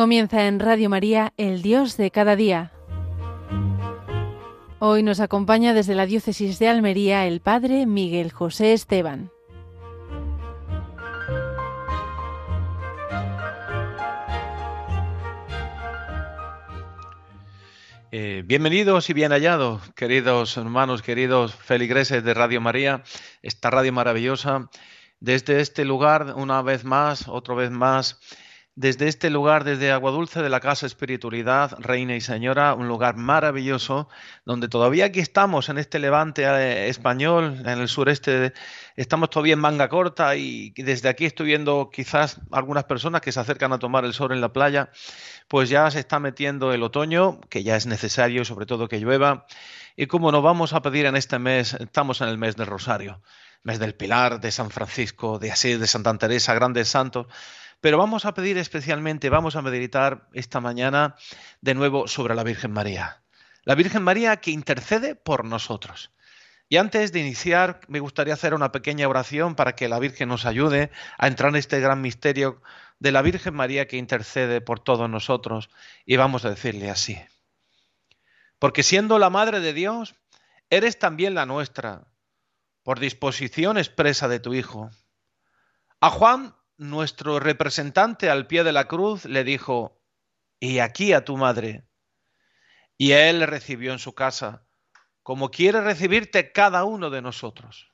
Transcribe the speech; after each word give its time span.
Comienza 0.00 0.46
en 0.46 0.60
Radio 0.60 0.88
María, 0.88 1.34
el 1.36 1.60
Dios 1.60 1.98
de 1.98 2.10
cada 2.10 2.34
día. 2.34 2.72
Hoy 4.78 5.02
nos 5.02 5.20
acompaña 5.20 5.74
desde 5.74 5.94
la 5.94 6.06
Diócesis 6.06 6.58
de 6.58 6.68
Almería 6.68 7.26
el 7.26 7.42
Padre 7.42 7.84
Miguel 7.84 8.32
José 8.32 8.72
Esteban. 8.72 9.30
Eh, 18.10 18.42
bienvenidos 18.46 19.10
y 19.10 19.12
bien 19.12 19.32
hallados, 19.32 19.82
queridos 19.90 20.56
hermanos, 20.56 21.02
queridos 21.02 21.54
feligreses 21.54 22.24
de 22.24 22.32
Radio 22.32 22.62
María, 22.62 23.02
esta 23.42 23.68
radio 23.68 23.92
maravillosa. 23.92 24.70
Desde 25.20 25.60
este 25.60 25.84
lugar, 25.84 26.32
una 26.36 26.62
vez 26.62 26.84
más, 26.84 27.28
otra 27.28 27.54
vez 27.54 27.70
más, 27.70 28.18
desde 28.80 29.08
este 29.08 29.28
lugar, 29.28 29.64
desde 29.64 29.92
Agua 29.92 30.10
Dulce 30.10 30.40
de 30.40 30.48
la 30.48 30.58
Casa 30.58 30.86
Espiritualidad, 30.86 31.76
Reina 31.80 32.16
y 32.16 32.22
Señora, 32.22 32.72
un 32.72 32.88
lugar 32.88 33.14
maravilloso, 33.14 34.08
donde 34.46 34.68
todavía 34.68 35.04
aquí 35.04 35.20
estamos, 35.20 35.68
en 35.68 35.76
este 35.76 35.98
levante 35.98 36.44
eh, 36.44 36.88
español, 36.88 37.58
en 37.60 37.78
el 37.78 37.88
sureste, 37.88 38.54
estamos 38.96 39.28
todavía 39.28 39.52
en 39.52 39.58
manga 39.58 39.90
corta 39.90 40.34
y 40.34 40.70
desde 40.70 41.10
aquí 41.10 41.26
estoy 41.26 41.48
viendo 41.48 41.90
quizás 41.92 42.40
algunas 42.52 42.84
personas 42.84 43.20
que 43.20 43.32
se 43.32 43.40
acercan 43.40 43.70
a 43.74 43.78
tomar 43.78 44.06
el 44.06 44.14
sol 44.14 44.32
en 44.32 44.40
la 44.40 44.50
playa, 44.50 44.88
pues 45.46 45.68
ya 45.68 45.90
se 45.90 45.98
está 45.98 46.18
metiendo 46.18 46.72
el 46.72 46.82
otoño, 46.82 47.38
que 47.50 47.62
ya 47.62 47.76
es 47.76 47.84
necesario, 47.84 48.46
sobre 48.46 48.64
todo 48.64 48.88
que 48.88 48.98
llueva, 48.98 49.44
y 49.94 50.06
como 50.06 50.32
nos 50.32 50.42
vamos 50.42 50.72
a 50.72 50.80
pedir 50.80 51.04
en 51.04 51.16
este 51.16 51.38
mes, 51.38 51.74
estamos 51.74 52.22
en 52.22 52.28
el 52.28 52.38
mes 52.38 52.56
del 52.56 52.66
Rosario, 52.66 53.20
mes 53.62 53.78
del 53.78 53.94
Pilar, 53.94 54.40
de 54.40 54.50
San 54.50 54.70
Francisco, 54.70 55.38
de 55.38 55.52
Asís, 55.52 55.78
de 55.78 55.86
Santa 55.86 56.16
Teresa, 56.16 56.54
grandes 56.54 56.88
santos, 56.88 57.26
pero 57.80 57.98
vamos 57.98 58.24
a 58.24 58.34
pedir 58.34 58.58
especialmente, 58.58 59.30
vamos 59.30 59.56
a 59.56 59.62
meditar 59.62 60.28
esta 60.32 60.60
mañana 60.60 61.16
de 61.60 61.74
nuevo 61.74 62.06
sobre 62.08 62.34
la 62.34 62.44
Virgen 62.44 62.72
María. 62.72 63.22
La 63.64 63.74
Virgen 63.74 64.02
María 64.02 64.36
que 64.38 64.50
intercede 64.50 65.14
por 65.14 65.44
nosotros. 65.44 66.12
Y 66.68 66.76
antes 66.76 67.10
de 67.12 67.20
iniciar, 67.20 67.80
me 67.88 67.98
gustaría 67.98 68.34
hacer 68.34 68.54
una 68.54 68.70
pequeña 68.70 69.08
oración 69.08 69.56
para 69.56 69.74
que 69.74 69.88
la 69.88 69.98
Virgen 69.98 70.28
nos 70.28 70.46
ayude 70.46 70.90
a 71.18 71.26
entrar 71.26 71.50
en 71.50 71.56
este 71.56 71.80
gran 71.80 72.00
misterio 72.00 72.62
de 73.00 73.12
la 73.12 73.22
Virgen 73.22 73.54
María 73.54 73.88
que 73.88 73.96
intercede 73.96 74.60
por 74.60 74.78
todos 74.78 75.10
nosotros. 75.10 75.68
Y 76.06 76.16
vamos 76.16 76.44
a 76.44 76.50
decirle 76.50 76.90
así. 76.90 77.18
Porque 78.60 78.82
siendo 78.82 79.18
la 79.18 79.30
Madre 79.30 79.60
de 79.60 79.72
Dios, 79.72 80.14
eres 80.68 80.98
también 80.98 81.34
la 81.34 81.46
nuestra, 81.46 82.06
por 82.84 83.00
disposición 83.00 83.78
expresa 83.78 84.28
de 84.28 84.38
tu 84.38 84.54
Hijo. 84.54 84.90
A 86.00 86.10
Juan 86.10 86.54
nuestro 86.80 87.40
representante 87.40 88.30
al 88.30 88.46
pie 88.46 88.64
de 88.64 88.72
la 88.72 88.88
cruz 88.88 89.26
le 89.26 89.44
dijo, 89.44 90.00
y 90.58 90.78
aquí 90.78 91.12
a 91.12 91.26
tu 91.26 91.36
madre. 91.36 91.84
Y 92.96 93.12
él 93.12 93.40
le 93.40 93.46
recibió 93.46 93.92
en 93.92 93.98
su 93.98 94.14
casa, 94.14 94.64
como 95.22 95.50
quiere 95.50 95.82
recibirte 95.82 96.52
cada 96.52 96.84
uno 96.84 97.10
de 97.10 97.20
nosotros. 97.20 97.92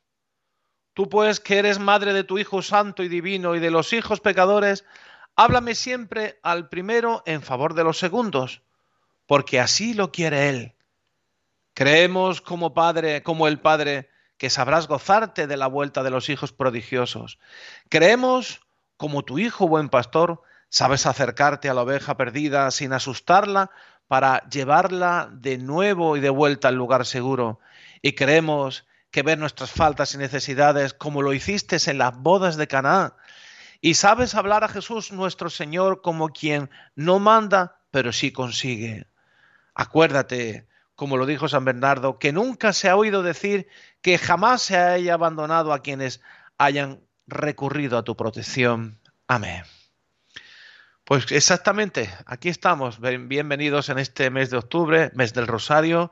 Tú 0.95 1.09
pues 1.09 1.41
que 1.41 1.59
eres 1.59 1.81
madre 1.81 2.13
de 2.13 2.23
tu 2.23 2.39
Hijo 2.39 2.63
Santo 2.63 3.03
y 3.03 3.09
Divino 3.09 3.57
y 3.57 3.59
de 3.59 3.73
los 3.73 3.93
hijos 3.93 4.21
pecadores, 4.21 4.85
háblame 5.35 5.75
siempre 5.75 6.39
al 6.45 6.69
primero 6.69 7.25
en 7.27 7.43
favor 7.43 7.75
de 7.75 7.83
los 7.83 7.99
segundos, 7.99 8.63
porque 9.27 9.59
así 9.59 9.95
lo 9.95 10.13
quiere 10.13 10.49
Él. 10.49 10.77
Creemos 11.75 12.41
como 12.41 12.73
Padre, 12.73 13.25
como 13.25 13.49
el 13.49 13.59
Padre, 13.59 14.11
que 14.39 14.49
sabrás 14.49 14.87
gozarte 14.87 15.49
de 15.49 15.57
la 15.57 15.67
vuelta 15.67 16.05
de 16.05 16.11
los 16.11 16.29
hijos 16.29 16.53
prodigiosos. 16.53 17.41
Creemos 17.89 18.61
como 18.97 19.25
tu 19.25 19.39
hijo 19.39 19.69
buen 19.69 19.89
pastor, 19.89 20.43
sabes 20.69 21.07
acercarte 21.07 21.69
a 21.69 21.75
la 21.75 21.83
oveja 21.83 22.17
perdida 22.17 22.71
sin 22.71 22.93
asustarla 22.93 23.71
para 24.09 24.49
llevarla 24.49 25.29
de 25.33 25.59
nuevo 25.59 26.17
y 26.17 26.21
de 26.21 26.31
vuelta 26.31 26.69
al 26.69 26.77
lugar 26.77 27.07
seguro. 27.07 27.61
Y 28.03 28.13
creemos 28.13 28.87
que 29.11 29.23
ver 29.23 29.39
nuestras 29.39 29.71
faltas 29.71 30.15
y 30.15 30.19
necesidades 30.19 30.95
como 30.95 31.23
lo 31.23 31.33
hiciste 31.33 31.79
en 31.87 31.99
las 31.99 32.17
bodas 32.17 32.57
de 32.57 32.69
Canaán. 32.69 33.15
Y 33.81 33.95
sabes 33.95 34.35
hablar 34.35 34.65
a 34.65 34.69
Jesús 34.69 35.13
nuestro 35.13 35.51
Señor 35.51 36.03
como 36.03 36.29
quien 36.29 36.71
no 36.95 37.19
manda, 37.19 37.81
pero 37.91 38.13
sí 38.13 38.33
consigue. 38.33 39.07
Acuérdate, 39.75 40.67
como 40.95 41.17
lo 41.17 41.27
dijo 41.27 41.49
San 41.49 41.65
Bernardo, 41.65 42.19
que 42.19 42.33
nunca 42.33 42.73
se 42.73 42.89
ha 42.89 42.97
oído 42.97 43.23
decir 43.23 43.69
que 44.01 44.19
jamás 44.19 44.63
se 44.63 44.79
haya 44.79 45.15
abandonado 45.15 45.73
a 45.73 45.83
quienes 45.83 46.21
hayan 46.59 47.06
recurrido 47.27 47.99
a 47.99 48.05
tu 48.05 48.17
protección. 48.17 49.01
Amén. 49.27 49.65
Pues 51.05 51.31
exactamente, 51.31 52.13
aquí 52.27 52.49
estamos. 52.49 52.99
Bienvenidos 53.01 53.89
en 53.89 53.99
este 53.99 54.31
mes 54.31 54.51
de 54.51 54.57
octubre, 54.57 55.11
mes 55.15 55.33
del 55.35 55.47
Rosario. 55.47 56.11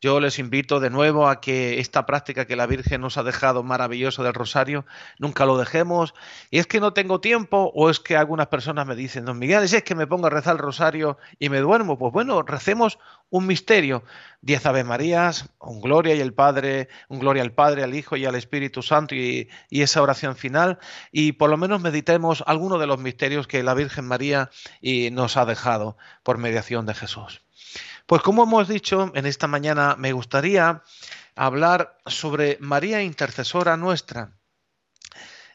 Yo 0.00 0.20
les 0.20 0.38
invito 0.38 0.78
de 0.78 0.90
nuevo 0.90 1.28
a 1.28 1.40
que 1.40 1.80
esta 1.80 2.06
práctica 2.06 2.46
que 2.46 2.54
la 2.54 2.66
Virgen 2.66 3.00
nos 3.00 3.18
ha 3.18 3.24
dejado 3.24 3.64
maravilloso 3.64 4.22
del 4.22 4.32
rosario, 4.32 4.86
nunca 5.18 5.44
lo 5.44 5.58
dejemos. 5.58 6.14
Y 6.50 6.58
es 6.58 6.68
que 6.68 6.78
no 6.78 6.92
tengo 6.92 7.20
tiempo, 7.20 7.72
o 7.74 7.90
es 7.90 7.98
que 7.98 8.16
algunas 8.16 8.46
personas 8.46 8.86
me 8.86 8.94
dicen, 8.94 9.24
don 9.24 9.40
Miguel, 9.40 9.64
es 9.64 9.82
que 9.82 9.96
me 9.96 10.06
pongo 10.06 10.28
a 10.28 10.30
rezar 10.30 10.54
el 10.54 10.62
rosario 10.62 11.18
y 11.40 11.48
me 11.48 11.58
duermo. 11.58 11.98
Pues 11.98 12.12
bueno, 12.12 12.42
recemos 12.42 13.00
un 13.28 13.48
misterio. 13.48 14.04
Diez 14.40 14.64
Ave 14.66 14.84
Marías, 14.84 15.50
un 15.58 15.80
Gloria 15.80 16.14
y 16.14 16.20
el 16.20 16.32
Padre, 16.32 16.88
un 17.08 17.18
Gloria 17.18 17.42
al 17.42 17.52
Padre, 17.52 17.82
al 17.82 17.96
Hijo 17.96 18.16
y 18.16 18.24
al 18.24 18.36
Espíritu 18.36 18.82
Santo 18.82 19.16
y 19.16 19.48
esa 19.70 20.00
oración 20.00 20.36
final. 20.36 20.78
Y 21.10 21.32
por 21.32 21.50
lo 21.50 21.56
menos 21.56 21.80
meditemos 21.80 22.44
alguno 22.46 22.78
de 22.78 22.86
los 22.86 23.00
misterios 23.00 23.48
que 23.48 23.64
la 23.64 23.74
Virgen 23.74 24.06
María 24.06 24.50
nos 25.10 25.36
ha 25.36 25.44
dejado 25.44 25.96
por 26.22 26.38
mediación 26.38 26.86
de 26.86 26.94
Jesús. 26.94 27.42
Pues 28.08 28.22
como 28.22 28.44
hemos 28.44 28.68
dicho, 28.68 29.12
en 29.14 29.26
esta 29.26 29.48
mañana 29.48 29.94
me 29.98 30.14
gustaría 30.14 30.82
hablar 31.36 31.98
sobre 32.06 32.56
María 32.58 33.02
Intercesora 33.02 33.76
nuestra. 33.76 34.32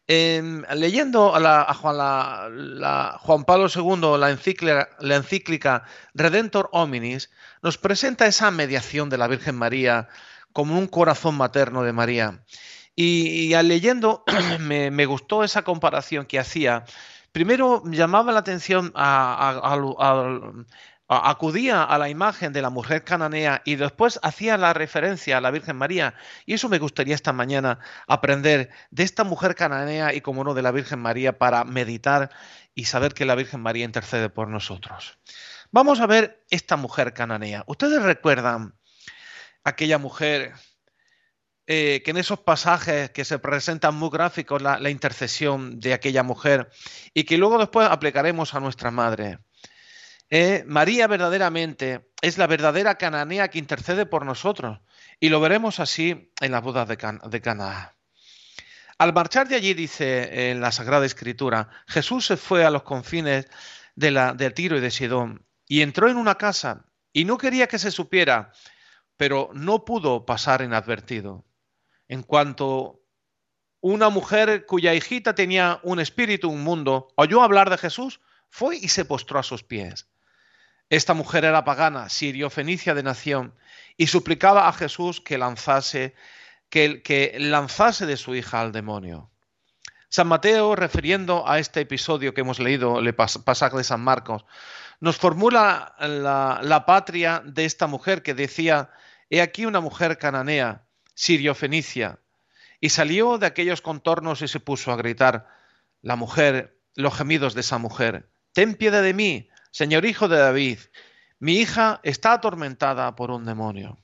leyendo 0.08 1.34
a, 1.36 1.74
Juan, 1.74 3.46
Pablo 3.46 3.68
II 3.76 4.20
la 4.20 4.30
encíclica, 4.30 4.88
la 5.00 5.16
encíclica, 5.16 5.86
Redentor 6.14 6.70
Hominis, 6.74 7.32
nos 7.64 7.80
presenta 7.80 8.28
esa 8.28 8.52
mediación 8.52 9.10
de 9.10 9.18
la 9.18 9.28
Virgen 9.28 9.56
María 9.56 10.08
como 10.52 10.78
un 10.78 10.86
corazón 10.86 11.34
materno 11.34 11.82
de 11.82 11.94
María. 11.94 12.44
Y, 12.96 13.56
al 13.56 13.68
leyendo 13.68 14.24
me, 14.60 15.06
gustó 15.08 15.44
esa 15.44 15.64
comparación 15.64 16.28
que 16.28 16.38
hacía. 16.38 16.86
Primero 17.32 17.82
llamaba 17.88 18.32
la 18.32 18.42
atención 18.42 18.92
a, 18.94 19.76
acudía 21.08 21.84
a 21.84 21.98
la 21.98 22.10
imagen 22.10 22.54
de 22.54 22.62
la 22.62 22.70
mujer 22.70 23.04
cananea 23.04 23.62
y 23.66 23.76
después 23.76 24.20
hacía 24.24 24.58
la 24.58 24.74
referencia 24.74 25.38
a 25.38 25.42
la 25.42 25.52
Virgen 25.52 25.76
María. 25.76 26.16
Y 26.46 26.54
eso 26.54 26.70
me 26.70 26.80
gustaría 26.80 27.16
esta 27.16 27.34
mañana 27.34 27.80
aprender 28.08 28.70
de 28.92 29.04
esta 29.04 29.24
mujer 29.24 29.56
cananea 29.56 30.14
y, 30.14 30.22
como 30.22 30.44
no, 30.44 30.54
de 30.54 30.62
la 30.62 30.72
Virgen 30.72 31.00
María 31.00 31.38
para 31.38 31.64
meditar 31.66 32.30
y 32.74 32.86
saber 32.86 33.14
que 33.14 33.26
la 33.26 33.36
Virgen 33.36 33.62
María 33.62 33.86
intercede 33.86 34.30
por 34.30 34.48
nosotros. 34.48 35.20
Vamos 35.72 36.00
a 36.00 36.08
ver 36.08 36.46
esta 36.50 36.78
mujer 36.78 37.14
cananea. 37.14 37.64
¿Ustedes 37.68 38.02
recuerdan 38.02 38.76
aquella 39.64 39.98
mujer 39.98 40.54
eh, 41.66 42.02
que 42.04 42.12
en 42.12 42.18
esos 42.18 42.40
pasajes 42.40 43.10
que 43.12 43.26
se 43.26 43.40
presentan 43.40 43.96
muy 43.96 44.10
gráficos 44.10 44.62
la, 44.62 44.80
la 44.80 44.90
intercesión 44.90 45.80
de 45.80 45.94
aquella 45.94 46.24
mujer 46.24 46.70
y 47.14 47.24
que 47.24 47.38
luego 47.38 47.58
después 47.58 47.88
aplicaremos 47.90 48.54
a 48.54 48.60
nuestra 48.60 48.92
madre? 48.92 49.40
Eh, 50.36 50.64
María 50.66 51.06
verdaderamente 51.06 52.10
es 52.20 52.40
la 52.40 52.48
verdadera 52.48 52.96
cananea 52.96 53.50
que 53.50 53.60
intercede 53.60 54.08
por 54.08 54.26
nosotros. 54.26 54.80
Y 55.20 55.30
lo 55.30 55.40
veremos 55.40 55.80
así 55.80 56.34
en 56.42 56.52
las 56.52 56.64
bodas 56.64 56.88
de, 56.88 56.98
Canaá. 56.98 57.96
Al 58.98 59.14
marchar 59.14 59.48
de 59.48 59.58
allí, 59.58 59.76
dice 59.76 60.50
en 60.50 60.60
la 60.60 60.72
Sagrada 60.72 61.06
Escritura, 61.06 61.70
Jesús 61.86 62.26
se 62.26 62.36
fue 62.36 62.66
a 62.66 62.72
los 62.72 62.82
confines 62.82 63.46
de, 63.94 64.10
la, 64.10 64.34
de 64.34 64.50
Tiro 64.50 64.76
y 64.76 64.82
de 64.82 64.90
Sidón 64.90 65.46
y 65.68 65.82
entró 65.82 66.10
en 66.10 66.18
una 66.18 66.34
casa 66.34 66.88
y 67.12 67.26
no 67.26 67.38
quería 67.38 67.68
que 67.68 67.78
se 67.78 67.92
supiera, 67.92 68.54
pero 69.18 69.52
no 69.54 69.86
pudo 69.86 70.26
pasar 70.26 70.64
inadvertido. 70.64 71.46
En 72.08 72.24
cuanto 72.24 73.04
una 73.82 74.10
mujer 74.10 74.66
cuya 74.66 74.96
hijita 74.96 75.36
tenía 75.36 75.80
un 75.84 76.00
espíritu 76.00 76.50
un 76.50 76.64
mundo 76.64 77.10
oyó 77.18 77.44
hablar 77.44 77.70
de 77.70 77.78
Jesús, 77.78 78.20
fue 78.50 78.78
y 78.78 78.88
se 78.88 79.06
postró 79.06 79.38
a 79.38 79.44
sus 79.44 79.62
pies. 79.62 80.08
Esta 80.94 81.16
mujer 81.16 81.44
era 81.44 81.66
pagana, 81.66 82.08
sirio-fenicia 82.08 82.94
de 82.94 83.02
nación, 83.02 83.56
y 83.98 84.06
suplicaba 84.06 84.68
a 84.68 84.74
Jesús 84.74 85.22
que 85.22 85.40
lanzase, 85.40 86.14
que, 86.70 87.02
que 87.02 87.36
lanzase 87.40 88.06
de 88.06 88.16
su 88.16 88.36
hija 88.36 88.62
al 88.62 88.72
demonio. 88.72 89.32
San 90.10 90.28
Mateo, 90.28 90.76
refiriendo 90.76 91.50
a 91.50 91.58
este 91.58 91.82
episodio 91.82 92.36
que 92.36 92.42
hemos 92.42 92.60
leído, 92.60 93.00
el 93.00 93.16
pasaje 93.16 93.76
de 93.76 93.84
San 93.84 94.02
Marcos, 94.02 94.46
nos 95.00 95.18
formula 95.18 95.96
la, 95.98 96.60
la 96.62 96.86
patria 96.86 97.42
de 97.44 97.66
esta 97.66 97.88
mujer 97.88 98.22
que 98.22 98.36
decía, 98.36 98.92
he 99.32 99.42
aquí 99.42 99.66
una 99.66 99.80
mujer 99.80 100.20
cananea, 100.20 100.84
sirio-fenicia, 101.16 102.20
y 102.80 102.90
salió 102.90 103.40
de 103.40 103.48
aquellos 103.48 103.82
contornos 103.82 104.44
y 104.44 104.48
se 104.48 104.60
puso 104.60 104.92
a 104.92 104.96
gritar, 104.96 105.48
la 106.04 106.16
mujer, 106.18 106.78
los 106.94 107.18
gemidos 107.18 107.56
de 107.56 107.62
esa 107.62 107.80
mujer, 107.80 108.30
ten 108.52 108.76
piedad 108.76 109.02
de 109.02 109.16
mí, 109.16 109.50
Señor 109.74 110.06
hijo 110.06 110.28
de 110.28 110.38
David, 110.38 110.78
mi 111.40 111.56
hija 111.58 112.00
está 112.04 112.34
atormentada 112.34 113.16
por 113.16 113.32
un 113.32 113.44
demonio. 113.44 113.98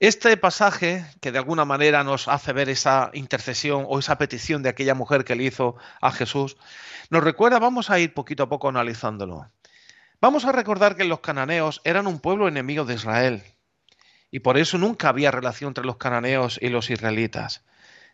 Este 0.00 0.36
pasaje, 0.36 1.06
que 1.20 1.30
de 1.30 1.38
alguna 1.38 1.64
manera 1.64 2.02
nos 2.02 2.26
hace 2.26 2.52
ver 2.52 2.68
esa 2.68 3.12
intercesión 3.12 3.86
o 3.88 4.00
esa 4.00 4.18
petición 4.18 4.64
de 4.64 4.68
aquella 4.68 4.96
mujer 4.96 5.24
que 5.24 5.36
le 5.36 5.44
hizo 5.44 5.76
a 6.00 6.10
Jesús, 6.10 6.56
nos 7.10 7.22
recuerda, 7.22 7.60
vamos 7.60 7.90
a 7.90 8.00
ir 8.00 8.12
poquito 8.12 8.42
a 8.42 8.48
poco 8.48 8.68
analizándolo. 8.68 9.52
Vamos 10.20 10.44
a 10.44 10.50
recordar 10.50 10.96
que 10.96 11.04
los 11.04 11.20
cananeos 11.20 11.80
eran 11.84 12.08
un 12.08 12.18
pueblo 12.18 12.48
enemigo 12.48 12.84
de 12.84 12.94
Israel 12.94 13.44
y 14.32 14.40
por 14.40 14.58
eso 14.58 14.78
nunca 14.78 15.10
había 15.10 15.30
relación 15.30 15.68
entre 15.68 15.84
los 15.84 15.96
cananeos 15.96 16.58
y 16.60 16.70
los 16.70 16.90
israelitas. 16.90 17.64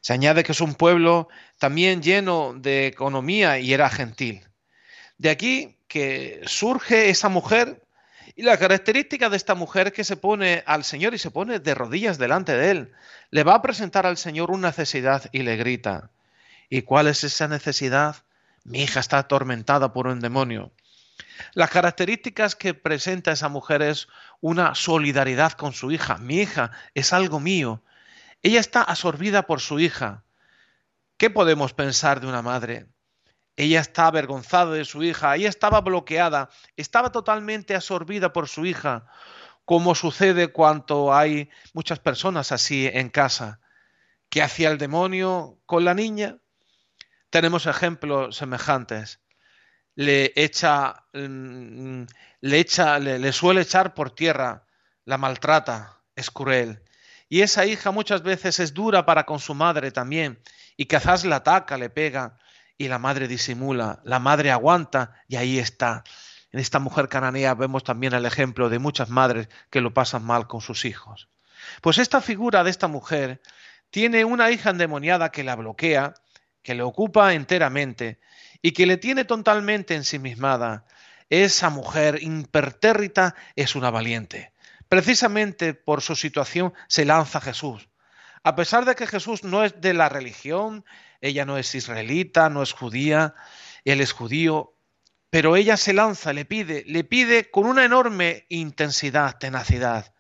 Se 0.03 0.13
añade 0.13 0.45
que 0.45 0.53
es 0.53 0.61
un 0.61 0.75
pueblo 0.75 1.29
también 1.59 2.03
lleno 2.03 2.53
de 2.55 2.89
economía 2.89 3.59
y 3.59 3.73
era 3.73 3.89
gentil. 3.89 4.47
De 5.19 5.31
aquí 5.31 5.79
que 5.89 6.43
surge 6.47 7.11
esa 7.11 7.29
mujer 7.29 7.83
y 8.35 8.43
la 8.43 8.59
característica 8.59 9.31
de 9.31 9.37
esta 9.37 9.55
mujer 9.55 9.93
que 9.93 10.05
se 10.05 10.17
pone 10.17 10.63
al 10.67 10.85
Señor 10.85 11.15
y 11.15 11.19
se 11.19 11.31
pone 11.31 11.59
de 11.59 11.75
rodillas 11.75 12.19
delante 12.19 12.53
de 12.53 12.71
Él. 12.71 12.93
Le 13.31 13.45
va 13.45 13.55
a 13.55 13.63
presentar 13.63 14.07
al 14.07 14.19
Señor 14.19 14.51
una 14.51 14.69
necesidad 14.69 15.29
y 15.33 15.43
le 15.43 15.57
grita. 15.57 16.11
¿Y 16.69 16.83
cuál 16.83 17.07
es 17.07 17.25
esa 17.25 17.49
necesidad? 17.49 18.17
Mi 18.65 18.83
hija 18.83 19.01
está 19.01 19.19
atormentada 19.19 19.93
por 19.93 20.07
un 20.07 20.21
demonio. 20.21 20.73
Las 21.55 21.71
características 21.71 22.57
que 22.57 22.75
presenta 22.75 23.33
esa 23.33 23.49
mujer 23.49 23.83
es 23.83 24.09
una 24.41 24.75
solidaridad 24.75 25.53
con 25.53 25.73
su 25.73 25.91
hija. 25.91 26.19
Mi 26.19 26.41
hija 26.41 26.73
es 26.95 27.13
algo 27.13 27.41
mío. 27.41 27.83
Ella 28.43 28.61
está 28.61 28.83
absorbida 28.83 29.47
por 29.47 29.61
su 29.61 29.79
hija. 29.79 30.25
¿Qué 31.17 31.31
podemos 31.31 31.73
pensar 31.73 32.21
de 32.21 32.27
una 32.27 32.43
madre? 32.43 32.87
Ella 33.57 33.81
está 33.81 34.07
avergonzada 34.07 34.73
de 34.73 34.85
su 34.85 35.03
hija, 35.03 35.35
ella 35.35 35.49
estaba 35.49 35.81
bloqueada, 35.81 36.51
estaba 36.77 37.11
totalmente 37.11 37.75
absorbida 37.75 38.33
por 38.33 38.49
su 38.49 38.67
hija, 38.67 39.07
como 39.65 39.95
sucede 39.95 40.49
cuando 40.49 41.15
hay 41.15 41.49
muchas 41.73 41.99
personas 41.99 42.53
así 42.53 42.87
en 42.93 43.09
casa. 43.09 43.61
¿Qué 44.29 44.43
hacía 44.43 44.71
el 44.71 44.79
demonio 44.79 45.59
con 45.65 45.85
la 45.85 45.95
niña? 45.95 46.39
Tenemos 47.31 47.67
ejemplos 47.67 48.37
semejantes. 48.37 49.21
Le 49.95 50.33
echa, 50.37 51.07
mm, 51.15 52.03
le 52.43 52.59
echa, 52.59 52.99
le, 52.99 53.33
suele 53.33 53.63
echar 53.63 53.95
por 53.95 54.11
tierra, 54.11 54.67
la 55.07 55.17
maltrata, 55.17 56.03
es 56.15 56.31
cruel. 56.31 56.83
Y 57.31 57.41
esa 57.41 57.65
hija 57.65 57.91
muchas 57.91 58.23
veces 58.23 58.61
es 58.61 58.75
dura 58.75 59.07
para 59.07 59.25
con 59.25 59.41
su 59.41 59.55
madre 59.55 59.91
también, 59.91 60.39
y 60.77 60.85
quizás 60.85 61.25
la 61.25 61.37
ataca, 61.37 61.79
le 61.79 61.89
pega 61.89 62.39
y 62.79 62.89
la 62.89 62.99
madre 62.99 63.29
disimula, 63.29 64.01
la 64.05 64.19
madre 64.19 64.51
aguanta 64.51 65.23
y 65.29 65.37
ahí 65.37 65.59
está. 65.59 66.05
En 66.53 66.61
esta 66.61 66.79
mujer 66.79 67.09
cananea 67.09 67.55
vemos 67.55 67.85
también 67.85 68.13
el 68.15 68.27
ejemplo 68.27 68.69
de 68.69 68.79
muchas 68.79 69.11
madres 69.11 69.49
que 69.71 69.81
lo 69.81 69.93
pasan 69.93 70.25
mal 70.25 70.47
con 70.47 70.61
sus 70.61 70.85
hijos. 70.85 71.29
Pues 71.81 71.99
esta 71.99 72.21
figura 72.21 72.65
de 72.65 72.71
esta 72.71 72.89
mujer 72.89 73.41
tiene 73.91 74.25
una 74.25 74.51
hija 74.51 74.71
endemoniada 74.71 75.31
que 75.31 75.45
la 75.45 75.57
bloquea, 75.57 76.15
que 76.63 76.75
le 76.75 76.83
ocupa 76.83 77.35
enteramente 77.35 78.21
y 78.63 78.73
que 78.73 78.87
le 78.87 78.97
tiene 78.97 79.25
totalmente 79.25 79.95
ensimismada. 79.95 80.87
Esa 81.29 81.71
mujer 81.71 82.23
impertérrita 82.23 83.35
es 83.55 83.75
una 83.75 83.91
valiente. 83.91 84.53
Precisamente 84.89 85.75
por 85.75 86.03
su 86.03 86.15
situación 86.15 86.73
se 86.89 87.05
lanza 87.05 87.41
Jesús. 87.41 87.89
A 88.45 88.55
pesar 88.55 88.85
de 88.85 88.95
que 88.95 89.07
Jesús 89.09 89.43
no 89.43 89.65
es 89.65 89.81
de 89.81 89.93
la 89.93 90.09
religión, 90.09 90.85
ella 91.21 91.45
no 91.45 91.59
es 91.59 91.75
israelita, 91.75 92.49
no 92.51 92.63
es 92.63 92.73
judía, 92.73 93.35
él 93.85 94.01
es 94.01 94.13
judío, 94.13 94.77
pero 95.31 95.57
ella 95.57 95.77
se 95.77 95.93
lanza, 95.93 96.33
le 96.33 96.45
pide, 96.45 96.85
le 96.87 97.05
pide 97.05 97.51
con 97.51 97.67
una 97.67 97.85
enorme 97.85 98.47
intensidad, 98.49 99.39
tenacidad. 99.39 100.15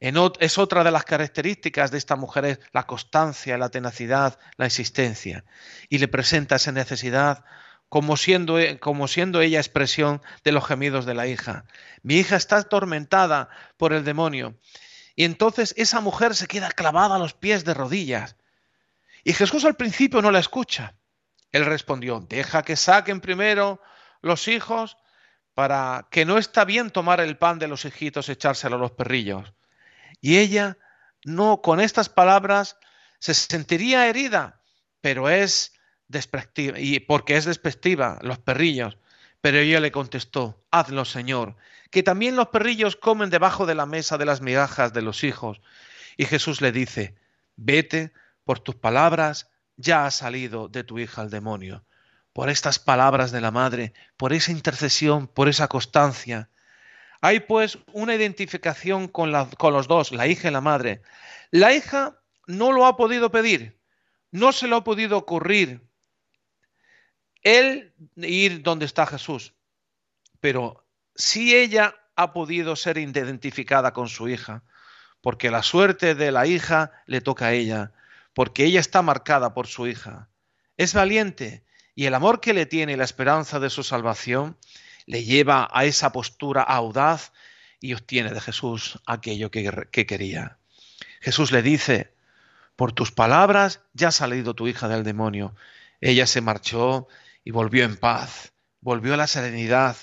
Es 0.00 0.58
otra 0.58 0.84
de 0.84 0.92
las 0.92 1.04
características 1.04 1.90
de 1.90 1.98
esta 1.98 2.14
mujer, 2.14 2.60
la 2.72 2.86
constancia, 2.86 3.58
la 3.58 3.68
tenacidad, 3.68 4.38
la 4.56 4.66
existencia. 4.66 5.44
Y 5.88 5.98
le 5.98 6.06
presenta 6.06 6.56
esa 6.56 6.70
necesidad 6.70 7.44
como 7.88 8.16
siendo, 8.16 8.58
como 8.80 9.08
siendo 9.08 9.40
ella 9.40 9.58
expresión 9.58 10.22
de 10.44 10.52
los 10.52 10.66
gemidos 10.66 11.04
de 11.04 11.14
la 11.14 11.26
hija. 11.26 11.64
Mi 12.02 12.16
hija 12.16 12.36
está 12.36 12.58
atormentada 12.58 13.48
por 13.76 13.92
el 13.92 14.04
demonio. 14.04 14.56
Y 15.16 15.24
entonces 15.24 15.74
esa 15.76 16.00
mujer 16.00 16.36
se 16.36 16.46
queda 16.46 16.70
clavada 16.70 17.16
a 17.16 17.18
los 17.18 17.34
pies 17.34 17.64
de 17.64 17.74
rodillas. 17.74 18.36
Y 19.24 19.32
Jesús 19.32 19.64
al 19.64 19.76
principio 19.76 20.22
no 20.22 20.30
la 20.30 20.38
escucha. 20.38 20.94
Él 21.50 21.64
respondió, 21.64 22.20
deja 22.20 22.62
que 22.62 22.76
saquen 22.76 23.20
primero 23.20 23.80
los 24.20 24.48
hijos 24.48 24.96
para 25.54 26.06
que 26.10 26.24
no 26.24 26.38
está 26.38 26.64
bien 26.64 26.90
tomar 26.90 27.20
el 27.20 27.36
pan 27.36 27.58
de 27.58 27.68
los 27.68 27.84
hijitos 27.84 28.28
y 28.28 28.32
echárselo 28.32 28.76
a 28.76 28.78
los 28.78 28.92
perrillos. 28.92 29.52
Y 30.20 30.38
ella 30.38 30.78
no 31.24 31.62
con 31.62 31.80
estas 31.80 32.08
palabras 32.08 32.76
se 33.18 33.34
sentiría 33.34 34.06
herida, 34.08 34.62
pero 35.00 35.28
es 35.28 35.72
despectiva, 36.06 36.78
y 36.78 37.00
porque 37.00 37.36
es 37.36 37.44
despectiva, 37.44 38.18
los 38.22 38.38
perrillos. 38.38 38.98
Pero 39.40 39.58
ella 39.58 39.80
le 39.80 39.92
contestó, 39.92 40.64
hazlo, 40.70 41.04
Señor, 41.04 41.56
que 41.90 42.02
también 42.02 42.36
los 42.36 42.48
perrillos 42.48 42.96
comen 42.96 43.30
debajo 43.30 43.66
de 43.66 43.74
la 43.74 43.86
mesa 43.86 44.18
de 44.18 44.24
las 44.24 44.40
migajas 44.40 44.92
de 44.92 45.02
los 45.02 45.24
hijos. 45.24 45.60
Y 46.16 46.24
Jesús 46.24 46.60
le 46.60 46.72
dice, 46.72 47.14
vete, 47.56 48.12
por 48.48 48.60
tus 48.60 48.76
palabras 48.76 49.50
ya 49.76 50.06
ha 50.06 50.10
salido 50.10 50.68
de 50.68 50.82
tu 50.82 50.98
hija 50.98 51.20
el 51.20 51.28
demonio. 51.28 51.84
Por 52.32 52.48
estas 52.48 52.78
palabras 52.78 53.30
de 53.30 53.42
la 53.42 53.50
madre, 53.50 53.92
por 54.16 54.32
esa 54.32 54.52
intercesión, 54.52 55.26
por 55.26 55.50
esa 55.50 55.68
constancia. 55.68 56.48
Hay 57.20 57.40
pues 57.40 57.76
una 57.92 58.14
identificación 58.14 59.06
con, 59.06 59.32
los 59.32 59.86
dos, 59.86 60.12
la 60.12 60.26
hija 60.28 60.48
y 60.48 60.50
la 60.50 60.62
madre. 60.62 61.02
La 61.50 61.74
hija 61.74 62.22
no 62.46 62.72
lo 62.72 62.86
ha 62.86 62.96
podido 62.96 63.30
pedir, 63.30 63.78
no 64.30 64.52
se 64.52 64.66
lo 64.66 64.76
ha 64.76 64.82
podido 64.82 65.18
ocurrir 65.18 65.86
él 67.42 67.92
ir 68.16 68.62
donde 68.62 68.86
está 68.86 69.04
Jesús, 69.04 69.52
pero 70.40 70.86
sí 71.14 71.54
ella 71.54 71.94
ha 72.16 72.32
podido 72.32 72.76
ser 72.76 72.96
identificada 72.96 73.92
con 73.92 74.08
su 74.08 74.26
hija, 74.26 74.62
porque 75.20 75.50
la 75.50 75.62
suerte 75.62 76.14
de 76.14 76.32
la 76.32 76.46
hija 76.46 76.92
le 77.04 77.20
toca 77.20 77.48
a 77.48 77.52
ella 77.52 77.92
porque 78.38 78.64
ella 78.64 78.78
está 78.78 79.02
marcada 79.02 79.52
por 79.52 79.66
su 79.66 79.88
hija. 79.88 80.30
Es 80.76 80.94
valiente 80.94 81.64
y 81.96 82.06
el 82.06 82.14
amor 82.14 82.40
que 82.40 82.54
le 82.54 82.66
tiene 82.66 82.92
y 82.92 82.96
la 82.96 83.02
esperanza 83.02 83.58
de 83.58 83.68
su 83.68 83.82
salvación 83.82 84.56
le 85.06 85.24
lleva 85.24 85.68
a 85.72 85.84
esa 85.86 86.12
postura 86.12 86.62
audaz 86.62 87.32
y 87.80 87.94
obtiene 87.94 88.32
de 88.32 88.40
Jesús 88.40 89.00
aquello 89.06 89.50
que, 89.50 89.88
que 89.90 90.06
quería. 90.06 90.58
Jesús 91.20 91.50
le 91.50 91.62
dice, 91.62 92.14
por 92.76 92.92
tus 92.92 93.10
palabras 93.10 93.80
ya 93.92 94.06
ha 94.06 94.12
salido 94.12 94.54
tu 94.54 94.68
hija 94.68 94.86
del 94.86 95.02
demonio. 95.02 95.56
Ella 96.00 96.28
se 96.28 96.40
marchó 96.40 97.08
y 97.42 97.50
volvió 97.50 97.84
en 97.84 97.96
paz, 97.96 98.52
volvió 98.80 99.14
a 99.14 99.16
la 99.16 99.26
serenidad, 99.26 99.96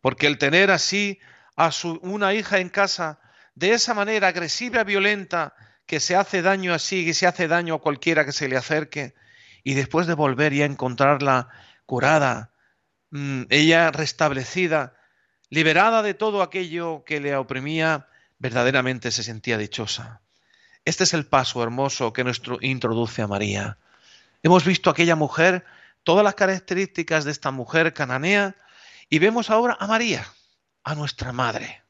porque 0.00 0.26
el 0.26 0.38
tener 0.38 0.70
así 0.70 1.20
a 1.54 1.70
su, 1.70 1.98
una 2.00 2.32
hija 2.32 2.60
en 2.60 2.70
casa 2.70 3.20
de 3.54 3.72
esa 3.72 3.92
manera 3.92 4.28
agresiva, 4.28 4.84
violenta, 4.84 5.54
que 5.86 6.00
se 6.00 6.16
hace 6.16 6.42
daño 6.42 6.72
así, 6.74 7.04
que 7.04 7.14
se 7.14 7.26
hace 7.26 7.48
daño 7.48 7.74
a 7.74 7.80
cualquiera 7.80 8.24
que 8.24 8.32
se 8.32 8.48
le 8.48 8.56
acerque, 8.56 9.14
y 9.62 9.74
después 9.74 10.06
de 10.06 10.14
volver 10.14 10.52
y 10.52 10.62
a 10.62 10.66
encontrarla 10.66 11.48
curada, 11.86 12.52
mm, 13.10 13.44
ella 13.50 13.90
restablecida, 13.90 14.94
liberada 15.50 16.02
de 16.02 16.14
todo 16.14 16.42
aquello 16.42 17.04
que 17.04 17.20
le 17.20 17.36
oprimía, 17.36 18.08
verdaderamente 18.38 19.10
se 19.10 19.22
sentía 19.22 19.58
dichosa. 19.58 20.20
Este 20.84 21.04
es 21.04 21.14
el 21.14 21.26
paso 21.26 21.62
hermoso 21.62 22.12
que 22.12 22.24
nos 22.24 22.42
introduce 22.60 23.22
a 23.22 23.26
María. 23.26 23.78
Hemos 24.42 24.64
visto 24.64 24.90
a 24.90 24.92
aquella 24.92 25.16
mujer, 25.16 25.64
todas 26.02 26.24
las 26.24 26.34
características 26.34 27.24
de 27.24 27.30
esta 27.30 27.50
mujer 27.50 27.94
cananea, 27.94 28.56
y 29.08 29.18
vemos 29.18 29.48
ahora 29.48 29.76
a 29.80 29.86
María, 29.86 30.26
a 30.82 30.94
nuestra 30.94 31.32
madre, 31.32 31.82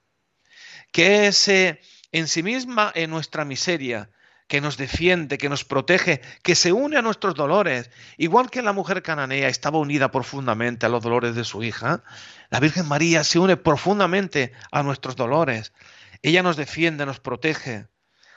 que 0.93 1.27
ese 1.27 1.81
en 2.15 2.29
sí 2.29 2.45
misma 2.45 2.93
en 2.95 3.11
nuestra 3.11 3.45
miseria, 3.45 4.09
que 4.47 4.61
nos 4.61 4.77
defiende, 4.77 5.37
que 5.37 5.49
nos 5.49 5.65
protege, 5.65 6.21
que 6.45 6.55
se 6.55 6.73
une 6.73 6.97
a 6.97 7.03
nuestros 7.03 7.35
dolores. 7.35 7.91
Igual 8.19 8.51
que 8.51 8.63
la 8.63 8.73
mujer 8.73 9.03
cananea 9.03 9.49
estaba 9.49 9.81
unida 9.81 10.13
profundamente 10.13 10.87
a 10.87 10.89
los 10.91 11.03
dolores 11.03 11.35
de 11.35 11.43
su 11.43 11.65
hija, 11.65 12.05
la 12.51 12.61
Virgen 12.61 12.87
María 12.87 13.25
se 13.25 13.41
une 13.41 13.57
profundamente 13.57 14.53
a 14.71 14.85
nuestros 14.85 15.17
dolores. 15.17 15.73
Ella 16.23 16.45
nos 16.45 16.57
defiende, 16.57 17.05
nos 17.05 17.19
protege. 17.19 17.89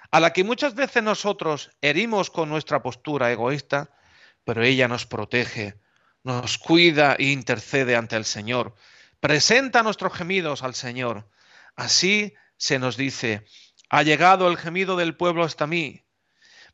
A 0.09 0.19
la 0.19 0.33
que 0.33 0.43
muchas 0.43 0.73
veces 0.73 1.03
nosotros 1.03 1.69
herimos 1.79 2.31
con 2.31 2.49
nuestra 2.49 2.81
postura 2.81 3.31
egoísta, 3.31 3.91
pero 4.43 4.63
ella 4.63 4.87
nos 4.87 5.05
protege, 5.05 5.75
nos 6.23 6.57
cuida 6.57 7.13
e 7.19 7.25
intercede 7.25 7.95
ante 7.95 8.15
el 8.15 8.25
Señor. 8.25 8.73
Presenta 9.19 9.83
nuestros 9.83 10.13
gemidos 10.13 10.63
al 10.63 10.73
Señor. 10.73 11.29
Así 11.75 12.33
se 12.57 12.79
nos 12.79 12.97
dice, 12.97 13.45
ha 13.89 14.03
llegado 14.03 14.49
el 14.49 14.57
gemido 14.57 14.95
del 14.95 15.15
pueblo 15.15 15.43
hasta 15.43 15.67
mí. 15.67 16.03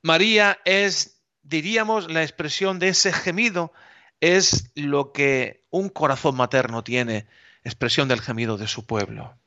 María 0.01 0.59
es, 0.65 1.21
diríamos, 1.41 2.11
la 2.11 2.23
expresión 2.23 2.79
de 2.79 2.89
ese 2.89 3.13
gemido, 3.13 3.71
es 4.19 4.71
lo 4.75 5.11
que 5.11 5.65
un 5.69 5.89
corazón 5.89 6.35
materno 6.35 6.83
tiene. 6.83 7.27
expresión 7.65 8.09
del 8.09 8.19
gemido 8.19 8.57
de 8.57 8.67
su 8.67 8.85
pueblo. 8.85 9.37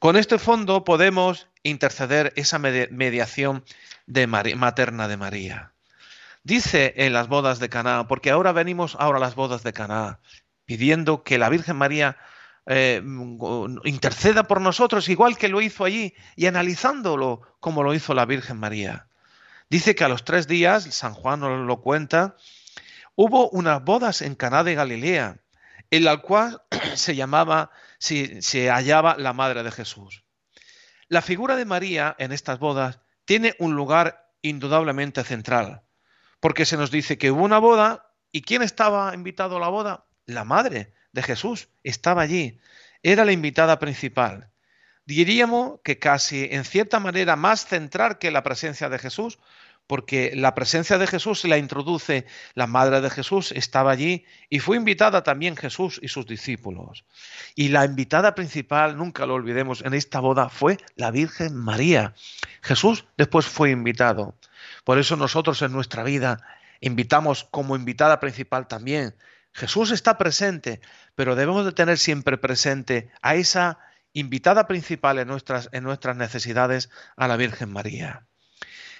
Con 0.00 0.16
este 0.16 0.38
fondo 0.38 0.84
podemos 0.84 1.48
interceder 1.62 2.32
esa 2.36 2.58
mediación 2.58 3.64
materna 4.06 5.08
de 5.08 5.16
María. 5.16 5.72
Dice 6.42 6.94
en 6.96 7.12
las 7.12 7.28
bodas 7.28 7.58
de 7.58 7.68
Caná, 7.68 8.06
porque 8.08 8.30
ahora 8.30 8.52
venimos 8.52 8.96
ahora 8.98 9.18
a 9.18 9.20
las 9.20 9.34
bodas 9.34 9.62
de 9.62 9.72
Caná, 9.72 10.20
pidiendo 10.64 11.22
que 11.22 11.38
la 11.38 11.48
Virgen 11.48 11.76
María 11.76 12.16
eh, 12.66 13.02
interceda 13.84 14.44
por 14.44 14.60
nosotros, 14.60 15.08
igual 15.08 15.38
que 15.38 15.48
lo 15.48 15.60
hizo 15.60 15.84
allí, 15.84 16.14
y 16.34 16.46
analizándolo 16.46 17.42
como 17.60 17.82
lo 17.82 17.94
hizo 17.94 18.12
la 18.14 18.26
Virgen 18.26 18.58
María. 18.58 19.08
Dice 19.70 19.94
que 19.94 20.04
a 20.04 20.08
los 20.08 20.24
tres 20.24 20.46
días, 20.48 20.84
San 20.94 21.14
Juan 21.14 21.40
nos 21.40 21.66
lo 21.66 21.80
cuenta, 21.80 22.36
hubo 23.14 23.48
unas 23.50 23.82
bodas 23.84 24.22
en 24.22 24.34
Caná 24.34 24.64
de 24.64 24.74
Galilea, 24.74 25.38
en 25.90 26.04
la 26.04 26.18
cual 26.18 26.62
se 26.94 27.14
llamaba, 27.14 27.70
se, 27.98 28.42
se 28.42 28.68
hallaba 28.68 29.16
la 29.16 29.32
madre 29.32 29.62
de 29.62 29.70
Jesús. 29.70 30.24
La 31.08 31.22
figura 31.22 31.54
de 31.54 31.64
María 31.64 32.16
en 32.18 32.32
estas 32.32 32.58
bodas 32.58 32.98
tiene 33.24 33.54
un 33.60 33.76
lugar 33.76 34.32
indudablemente 34.42 35.22
central, 35.22 35.82
porque 36.40 36.64
se 36.64 36.76
nos 36.76 36.90
dice 36.90 37.16
que 37.16 37.30
hubo 37.30 37.44
una 37.44 37.58
boda 37.58 38.12
y 38.32 38.42
¿quién 38.42 38.62
estaba 38.62 39.14
invitado 39.14 39.56
a 39.56 39.60
la 39.60 39.68
boda? 39.68 40.06
La 40.26 40.44
madre 40.44 40.92
de 41.16 41.22
Jesús 41.22 41.68
estaba 41.82 42.22
allí, 42.22 42.60
era 43.02 43.24
la 43.24 43.32
invitada 43.32 43.80
principal. 43.80 44.50
Diríamos 45.06 45.80
que 45.82 45.98
casi 45.98 46.48
en 46.50 46.64
cierta 46.64 47.00
manera 47.00 47.36
más 47.36 47.66
central 47.66 48.18
que 48.18 48.30
la 48.30 48.42
presencia 48.42 48.88
de 48.88 48.98
Jesús, 48.98 49.38
porque 49.86 50.32
la 50.34 50.54
presencia 50.54 50.98
de 50.98 51.06
Jesús 51.06 51.40
se 51.40 51.48
la 51.48 51.58
introduce 51.58 52.26
la 52.54 52.66
madre 52.66 53.00
de 53.00 53.08
Jesús, 53.08 53.52
estaba 53.52 53.92
allí 53.92 54.26
y 54.50 54.58
fue 54.58 54.76
invitada 54.76 55.22
también 55.22 55.56
Jesús 55.56 55.98
y 56.02 56.08
sus 56.08 56.26
discípulos. 56.26 57.04
Y 57.54 57.68
la 57.68 57.84
invitada 57.84 58.34
principal, 58.34 58.98
nunca 58.98 59.24
lo 59.24 59.34
olvidemos, 59.34 59.82
en 59.82 59.94
esta 59.94 60.20
boda 60.20 60.48
fue 60.50 60.76
la 60.96 61.10
Virgen 61.10 61.56
María. 61.56 62.14
Jesús 62.62 63.06
después 63.16 63.46
fue 63.46 63.70
invitado. 63.70 64.34
Por 64.84 64.98
eso 64.98 65.16
nosotros 65.16 65.62
en 65.62 65.72
nuestra 65.72 66.02
vida 66.02 66.42
invitamos 66.80 67.44
como 67.44 67.74
invitada 67.74 68.20
principal 68.20 68.66
también. 68.66 69.14
Jesús 69.56 69.90
está 69.90 70.18
presente, 70.18 70.82
pero 71.14 71.34
debemos 71.34 71.64
de 71.64 71.72
tener 71.72 71.96
siempre 71.96 72.36
presente 72.36 73.10
a 73.22 73.36
esa 73.36 73.78
invitada 74.12 74.66
principal 74.66 75.18
en 75.18 75.28
nuestras, 75.28 75.70
en 75.72 75.82
nuestras 75.82 76.14
necesidades, 76.14 76.90
a 77.16 77.26
la 77.26 77.38
Virgen 77.38 77.72
María. 77.72 78.26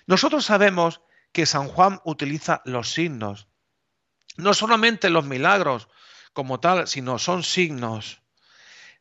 Nosotros 0.06 0.46
sabemos 0.46 1.02
que 1.32 1.44
San 1.44 1.68
Juan 1.68 2.00
utiliza 2.04 2.62
los 2.64 2.90
signos, 2.90 3.48
no 4.38 4.54
solamente 4.54 5.10
los 5.10 5.26
milagros 5.26 5.88
como 6.32 6.58
tal, 6.58 6.88
sino 6.88 7.18
son 7.18 7.42
signos. 7.42 8.22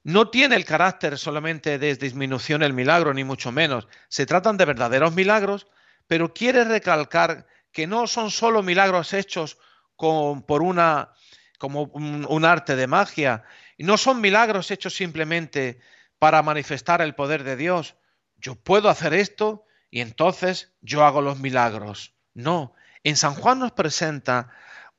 No 0.03 0.29
tiene 0.29 0.57
el 0.57 0.65
carácter 0.65 1.17
solamente 1.17 1.79
de 1.79 1.95
disminución 1.95 2.63
el 2.63 2.73
milagro, 2.73 3.13
ni 3.13 3.23
mucho 3.23 3.53
menos. 3.53 3.87
Se 4.09 4.25
tratan 4.25 4.57
de 4.57 4.65
verdaderos 4.65 5.13
milagros, 5.13 5.67
pero 6.05 6.33
quiere 6.33 6.65
recalcar 6.65 7.47
que 7.71 7.87
no 7.87 8.07
son 8.07 8.29
solo 8.29 8.61
milagros 8.61 9.13
hechos 9.13 9.57
por 9.95 10.61
una, 10.61 11.13
como 11.57 11.83
un, 11.83 12.45
arte 12.45 12.75
de 12.75 12.87
magia, 12.87 13.43
no 13.77 13.97
son 13.97 14.21
milagros 14.21 14.71
hechos 14.71 14.95
simplemente 14.95 15.79
para 16.19 16.41
manifestar 16.43 17.01
el 17.01 17.15
poder 17.15 17.43
de 17.43 17.55
Dios. 17.55 17.95
Yo 18.37 18.55
puedo 18.55 18.89
hacer 18.89 19.13
esto 19.13 19.65
y 19.89 20.01
entonces 20.01 20.73
yo 20.81 21.05
hago 21.05 21.21
los 21.21 21.39
milagros. 21.39 22.15
No, 22.33 22.73
en 23.03 23.15
San 23.15 23.35
Juan 23.35 23.59
nos 23.59 23.71
presenta 23.71 24.49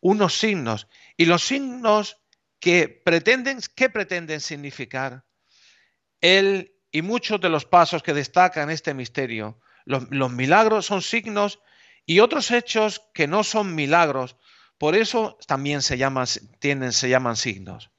unos 0.00 0.38
signos 0.38 0.88
y 1.16 1.26
los 1.26 1.44
signos 1.44 2.22
que 2.60 2.88
pretenden, 2.88 3.58
¿qué 3.74 3.90
pretenden 3.90 4.40
significar? 4.40 5.24
Él 6.20 6.74
y 6.90 7.02
muchos 7.02 7.40
de 7.40 7.50
los 7.50 7.66
pasos 7.66 8.02
que 8.02 8.14
destacan 8.14 8.70
este 8.70 8.94
misterio. 8.94 9.60
Los, 9.84 10.10
los 10.10 10.32
milagros 10.32 10.86
son 10.86 11.02
signos 11.02 11.60
y 12.06 12.20
otros 12.20 12.50
hechos 12.50 13.02
que 13.12 13.26
no 13.26 13.44
son 13.44 13.74
milagros, 13.74 14.36
por 14.78 14.96
eso 14.96 15.38
también 15.46 15.82
se 15.82 15.98
llaman, 15.98 16.26
tienen, 16.58 16.92
se 16.92 17.08
llaman 17.08 17.36
signos. 17.36 17.90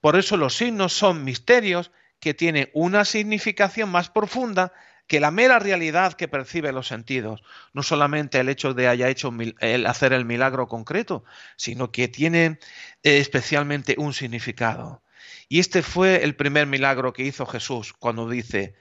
Por 0.00 0.16
eso 0.16 0.36
los 0.36 0.56
signos 0.56 0.92
son 0.92 1.24
misterios 1.24 1.92
que 2.18 2.34
tienen 2.34 2.70
una 2.72 3.04
significación 3.04 3.88
más 3.90 4.10
profunda 4.10 4.72
que 5.06 5.20
la 5.20 5.30
mera 5.30 5.58
realidad 5.58 6.14
que 6.14 6.28
percibe 6.28 6.72
los 6.72 6.86
sentidos, 6.86 7.42
no 7.72 7.82
solamente 7.82 8.40
el 8.40 8.48
hecho 8.48 8.72
de 8.74 8.88
haya 8.88 9.08
hecho 9.08 9.32
el 9.60 9.86
hacer 9.86 10.12
el 10.12 10.24
milagro 10.24 10.68
concreto, 10.68 11.24
sino 11.56 11.90
que 11.90 12.08
tiene 12.08 12.58
eh, 13.02 13.18
especialmente 13.18 13.96
un 13.98 14.14
significado. 14.14 15.02
Y 15.48 15.60
este 15.60 15.82
fue 15.82 16.24
el 16.24 16.34
primer 16.34 16.66
milagro 16.66 17.12
que 17.12 17.24
hizo 17.24 17.44
Jesús 17.46 17.92
cuando 17.92 18.28
dice, 18.28 18.74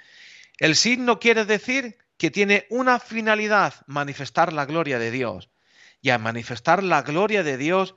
el 0.57 0.75
signo 0.75 1.19
quiere 1.19 1.45
decir 1.45 1.97
que 2.17 2.31
tiene 2.31 2.67
una 2.69 2.99
finalidad, 2.99 3.73
manifestar 3.87 4.53
la 4.53 4.65
gloria 4.65 4.99
de 4.99 5.11
Dios. 5.11 5.49
Y 6.01 6.09
al 6.09 6.21
manifestar 6.21 6.83
la 6.83 7.01
gloria 7.03 7.43
de 7.43 7.57
Dios 7.57 7.95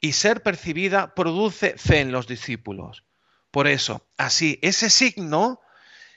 y 0.00 0.12
ser 0.12 0.42
percibida, 0.42 1.14
produce 1.14 1.76
fe 1.76 2.00
en 2.00 2.12
los 2.12 2.26
discípulos. 2.26 3.04
Por 3.50 3.66
eso, 3.66 4.06
así, 4.16 4.58
ese 4.62 4.90
signo 4.90 5.60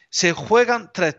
se 0.10 0.34
juegan 0.34 0.92
tres, 0.94 1.16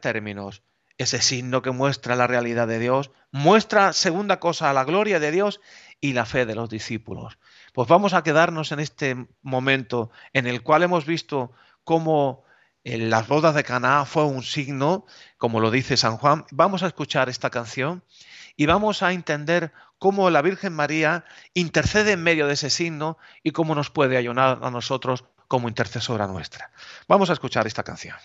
términos. 0.00 0.62
Ese 0.98 1.20
signo 1.20 1.62
que 1.62 1.70
muestra 1.70 2.16
la 2.16 2.26
realidad 2.26 2.68
de 2.68 2.78
Dios, 2.78 3.10
muestra, 3.30 3.92
segunda 3.92 4.38
cosa, 4.40 4.72
la 4.72 4.84
gloria 4.84 5.20
de 5.20 5.30
Dios 5.30 5.60
y 6.00 6.12
la 6.12 6.26
fe 6.26 6.46
de 6.46 6.54
los 6.54 6.68
discípulos. 6.68 7.38
Pues 7.72 7.88
vamos 7.88 8.14
a 8.14 8.22
quedarnos 8.22 8.72
en 8.72 8.80
este 8.80 9.16
momento 9.40 10.10
en 10.32 10.46
el 10.46 10.62
cual 10.62 10.82
hemos 10.82 11.06
visto 11.06 11.52
cómo 11.84 12.44
en 12.84 13.10
las 13.10 13.26
bodas 13.26 13.54
de 13.54 13.64
Caná 13.64 14.04
fue 14.04 14.24
un 14.24 14.42
signo, 14.42 15.06
como 15.38 15.60
lo 15.60 15.70
dice 15.70 15.96
San 15.96 16.18
Juan. 16.18 16.44
Vamos 16.50 16.82
a 16.82 16.88
escuchar 16.88 17.28
esta 17.28 17.50
canción 17.50 18.04
y 18.56 18.66
vamos 18.66 19.02
a 19.02 19.12
entender 19.12 19.72
cómo 19.98 20.30
la 20.30 20.42
Virgen 20.42 20.72
María 20.72 21.24
intercede 21.54 22.12
en 22.12 22.22
medio 22.22 22.46
de 22.46 22.54
ese 22.54 22.70
signo 22.70 23.18
y 23.42 23.52
cómo 23.52 23.74
nos 23.74 23.90
puede 23.90 24.16
ayudar 24.16 24.58
a 24.62 24.70
nosotros 24.70 25.24
como 25.48 25.68
intercesora 25.68 26.26
nuestra. 26.26 26.70
Vamos 27.08 27.30
a 27.30 27.34
escuchar 27.34 27.66
esta 27.66 27.82
canción. 27.82 28.16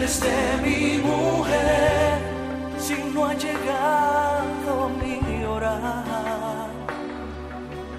eres 0.00 0.20
de 0.20 0.56
mi 0.64 0.98
mujer 0.98 2.18
si 2.78 2.94
no 3.12 3.26
ha 3.26 3.34
llegado 3.34 4.90
mi 5.00 5.44
hora? 5.44 5.76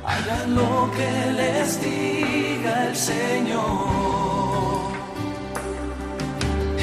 Hagan 0.04 0.56
lo 0.56 0.90
que 0.98 1.12
les 1.40 1.80
diga 1.80 2.88
el 2.88 2.96
Señor. 2.96 3.62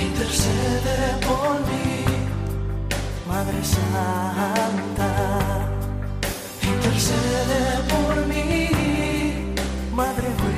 Intercede 0.07 0.99
por 1.29 1.55
mí, 1.69 2.05
Madre 3.27 3.61
Santa. 3.75 5.11
Intercede 6.63 7.63
por 7.93 8.15
mí, 8.27 9.55
Madre 9.93 10.29
Buena. 10.39 10.58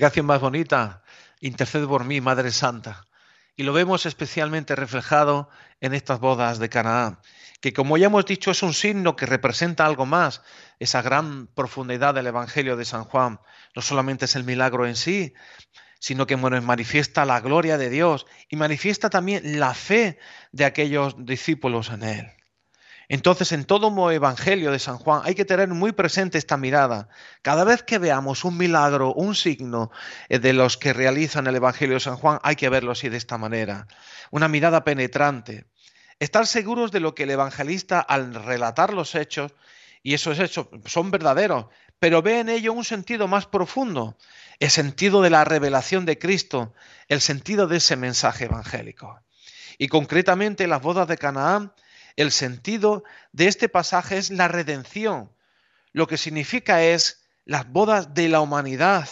Canción 0.00 0.24
más 0.24 0.40
bonita. 0.40 1.02
Intercede 1.40 1.86
por 1.86 2.04
mí, 2.04 2.22
Madre 2.22 2.52
Santa. 2.52 3.06
Y 3.54 3.64
lo 3.64 3.74
vemos 3.74 4.06
especialmente 4.06 4.74
reflejado 4.74 5.50
en 5.82 5.92
estas 5.92 6.20
bodas 6.20 6.58
de 6.58 6.70
Canaán, 6.70 7.18
que 7.60 7.74
como 7.74 7.98
ya 7.98 8.06
hemos 8.06 8.24
dicho 8.24 8.50
es 8.50 8.62
un 8.62 8.72
signo 8.72 9.14
que 9.14 9.26
representa 9.26 9.84
algo 9.84 10.06
más, 10.06 10.40
esa 10.78 11.02
gran 11.02 11.48
profundidad 11.48 12.14
del 12.14 12.28
Evangelio 12.28 12.78
de 12.78 12.86
San 12.86 13.04
Juan. 13.04 13.40
No 13.76 13.82
solamente 13.82 14.24
es 14.24 14.36
el 14.36 14.44
milagro 14.44 14.86
en 14.86 14.96
sí, 14.96 15.34
sino 15.98 16.26
que 16.26 16.34
bueno, 16.34 16.60
manifiesta 16.62 17.26
la 17.26 17.40
gloria 17.40 17.76
de 17.76 17.90
Dios 17.90 18.24
y 18.48 18.56
manifiesta 18.56 19.10
también 19.10 19.60
la 19.60 19.74
fe 19.74 20.18
de 20.50 20.64
aquellos 20.64 21.14
discípulos 21.26 21.90
en 21.90 22.02
él. 22.04 22.39
Entonces, 23.12 23.50
en 23.50 23.64
todo 23.64 24.12
evangelio 24.12 24.70
de 24.70 24.78
San 24.78 24.96
Juan 24.96 25.22
hay 25.24 25.34
que 25.34 25.44
tener 25.44 25.66
muy 25.66 25.90
presente 25.90 26.38
esta 26.38 26.56
mirada. 26.56 27.08
Cada 27.42 27.64
vez 27.64 27.82
que 27.82 27.98
veamos 27.98 28.44
un 28.44 28.56
milagro, 28.56 29.12
un 29.14 29.34
signo 29.34 29.90
eh, 30.28 30.38
de 30.38 30.52
los 30.52 30.76
que 30.76 30.92
realizan 30.92 31.48
el 31.48 31.56
evangelio 31.56 31.94
de 31.94 32.00
San 32.00 32.16
Juan, 32.16 32.38
hay 32.44 32.54
que 32.54 32.68
verlo 32.68 32.92
así 32.92 33.08
de 33.08 33.16
esta 33.16 33.36
manera. 33.36 33.88
Una 34.30 34.46
mirada 34.46 34.84
penetrante. 34.84 35.64
Estar 36.20 36.46
seguros 36.46 36.92
de 36.92 37.00
lo 37.00 37.16
que 37.16 37.24
el 37.24 37.30
evangelista 37.30 37.98
al 37.98 38.32
relatar 38.32 38.94
los 38.94 39.16
hechos, 39.16 39.54
y 40.04 40.14
esos 40.14 40.38
hechos 40.38 40.68
son 40.86 41.10
verdaderos, 41.10 41.66
pero 41.98 42.22
ve 42.22 42.38
en 42.38 42.48
ello 42.48 42.72
un 42.72 42.84
sentido 42.84 43.26
más 43.26 43.44
profundo, 43.44 44.16
el 44.60 44.70
sentido 44.70 45.20
de 45.20 45.30
la 45.30 45.44
revelación 45.44 46.06
de 46.06 46.16
Cristo, 46.16 46.74
el 47.08 47.20
sentido 47.20 47.66
de 47.66 47.78
ese 47.78 47.96
mensaje 47.96 48.44
evangélico. 48.44 49.20
Y 49.78 49.88
concretamente 49.88 50.68
las 50.68 50.80
bodas 50.80 51.08
de 51.08 51.18
Canaán 51.18 51.72
el 52.20 52.32
sentido 52.32 53.02
de 53.32 53.46
este 53.46 53.70
pasaje 53.70 54.18
es 54.18 54.28
la 54.30 54.46
redención. 54.46 55.32
Lo 55.92 56.06
que 56.06 56.18
significa 56.18 56.82
es 56.82 57.24
las 57.46 57.66
bodas 57.70 58.12
de 58.12 58.28
la 58.28 58.40
humanidad 58.40 59.08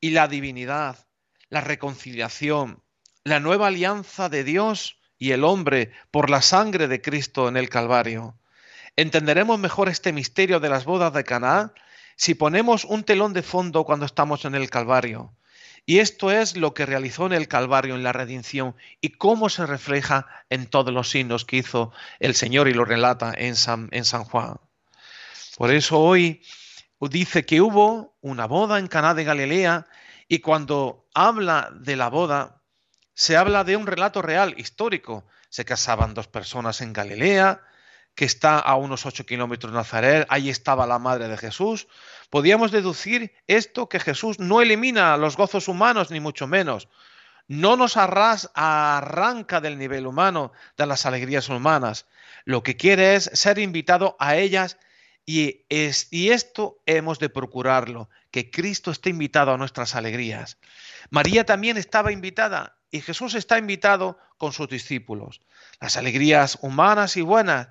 y 0.00 0.10
la 0.10 0.28
divinidad, 0.28 1.08
la 1.48 1.60
reconciliación, 1.60 2.84
la 3.24 3.40
nueva 3.40 3.66
alianza 3.66 4.28
de 4.28 4.44
Dios 4.44 5.00
y 5.18 5.32
el 5.32 5.42
hombre 5.42 5.90
por 6.12 6.30
la 6.30 6.40
sangre 6.40 6.86
de 6.86 7.02
Cristo 7.02 7.48
en 7.48 7.56
el 7.56 7.68
Calvario. 7.68 8.38
Entenderemos 8.94 9.58
mejor 9.58 9.88
este 9.88 10.12
misterio 10.12 10.60
de 10.60 10.68
las 10.68 10.84
bodas 10.84 11.12
de 11.12 11.24
Canaán 11.24 11.72
si 12.14 12.34
ponemos 12.34 12.84
un 12.84 13.02
telón 13.02 13.32
de 13.32 13.42
fondo 13.42 13.82
cuando 13.82 14.06
estamos 14.06 14.44
en 14.44 14.54
el 14.54 14.70
Calvario. 14.70 15.34
Y 15.88 16.00
esto 16.00 16.32
es 16.32 16.56
lo 16.56 16.74
que 16.74 16.84
realizó 16.84 17.26
en 17.26 17.32
el 17.32 17.46
Calvario, 17.46 17.94
en 17.94 18.02
la 18.02 18.12
redención, 18.12 18.74
y 19.00 19.10
cómo 19.10 19.48
se 19.48 19.64
refleja 19.66 20.26
en 20.50 20.66
todos 20.66 20.92
los 20.92 21.08
signos 21.08 21.44
que 21.44 21.58
hizo 21.58 21.92
el 22.18 22.34
Señor 22.34 22.66
y 22.66 22.74
lo 22.74 22.84
relata 22.84 23.32
en 23.36 23.54
San, 23.54 23.88
en 23.92 24.04
San 24.04 24.24
Juan. 24.24 24.56
Por 25.56 25.70
eso 25.70 26.00
hoy 26.00 26.42
dice 27.00 27.46
que 27.46 27.60
hubo 27.60 28.16
una 28.20 28.46
boda 28.46 28.80
en 28.80 28.88
Caná 28.88 29.14
de 29.14 29.22
Galilea 29.22 29.86
y 30.26 30.40
cuando 30.40 31.06
habla 31.14 31.70
de 31.72 31.94
la 31.94 32.08
boda, 32.08 32.62
se 33.14 33.36
habla 33.36 33.62
de 33.62 33.76
un 33.76 33.86
relato 33.86 34.22
real, 34.22 34.54
histórico. 34.58 35.24
Se 35.48 35.64
casaban 35.64 36.14
dos 36.14 36.26
personas 36.26 36.80
en 36.80 36.92
Galilea, 36.92 37.62
que 38.16 38.24
está 38.24 38.58
a 38.58 38.74
unos 38.74 39.06
ocho 39.06 39.24
kilómetros 39.24 39.72
de 39.72 39.78
Nazaret, 39.78 40.26
ahí 40.30 40.50
estaba 40.50 40.86
la 40.86 40.98
madre 40.98 41.28
de 41.28 41.36
Jesús, 41.36 41.86
podíamos 42.30 42.70
deducir 42.70 43.32
esto 43.46 43.88
que 43.88 44.00
Jesús 44.00 44.38
no 44.38 44.60
elimina 44.60 45.16
los 45.16 45.36
gozos 45.36 45.68
humanos, 45.68 46.10
ni 46.10 46.20
mucho 46.20 46.46
menos. 46.46 46.88
No 47.48 47.76
nos 47.76 47.96
arranca 47.96 49.60
del 49.60 49.78
nivel 49.78 50.06
humano, 50.06 50.52
de 50.76 50.86
las 50.86 51.06
alegrías 51.06 51.48
humanas. 51.48 52.06
Lo 52.44 52.62
que 52.62 52.76
quiere 52.76 53.14
es 53.14 53.30
ser 53.32 53.58
invitado 53.58 54.16
a 54.18 54.36
ellas 54.36 54.78
y, 55.24 55.64
y 55.68 56.30
esto 56.30 56.80
hemos 56.86 57.18
de 57.18 57.28
procurarlo, 57.28 58.08
que 58.30 58.50
Cristo 58.50 58.90
esté 58.90 59.10
invitado 59.10 59.52
a 59.52 59.58
nuestras 59.58 59.94
alegrías. 59.94 60.58
María 61.10 61.44
también 61.44 61.76
estaba 61.76 62.12
invitada 62.12 62.76
y 62.90 63.00
Jesús 63.00 63.34
está 63.34 63.58
invitado 63.58 64.18
con 64.38 64.52
sus 64.52 64.68
discípulos. 64.68 65.40
Las 65.80 65.96
alegrías 65.96 66.58
humanas 66.62 67.16
y 67.16 67.22
buenas, 67.22 67.68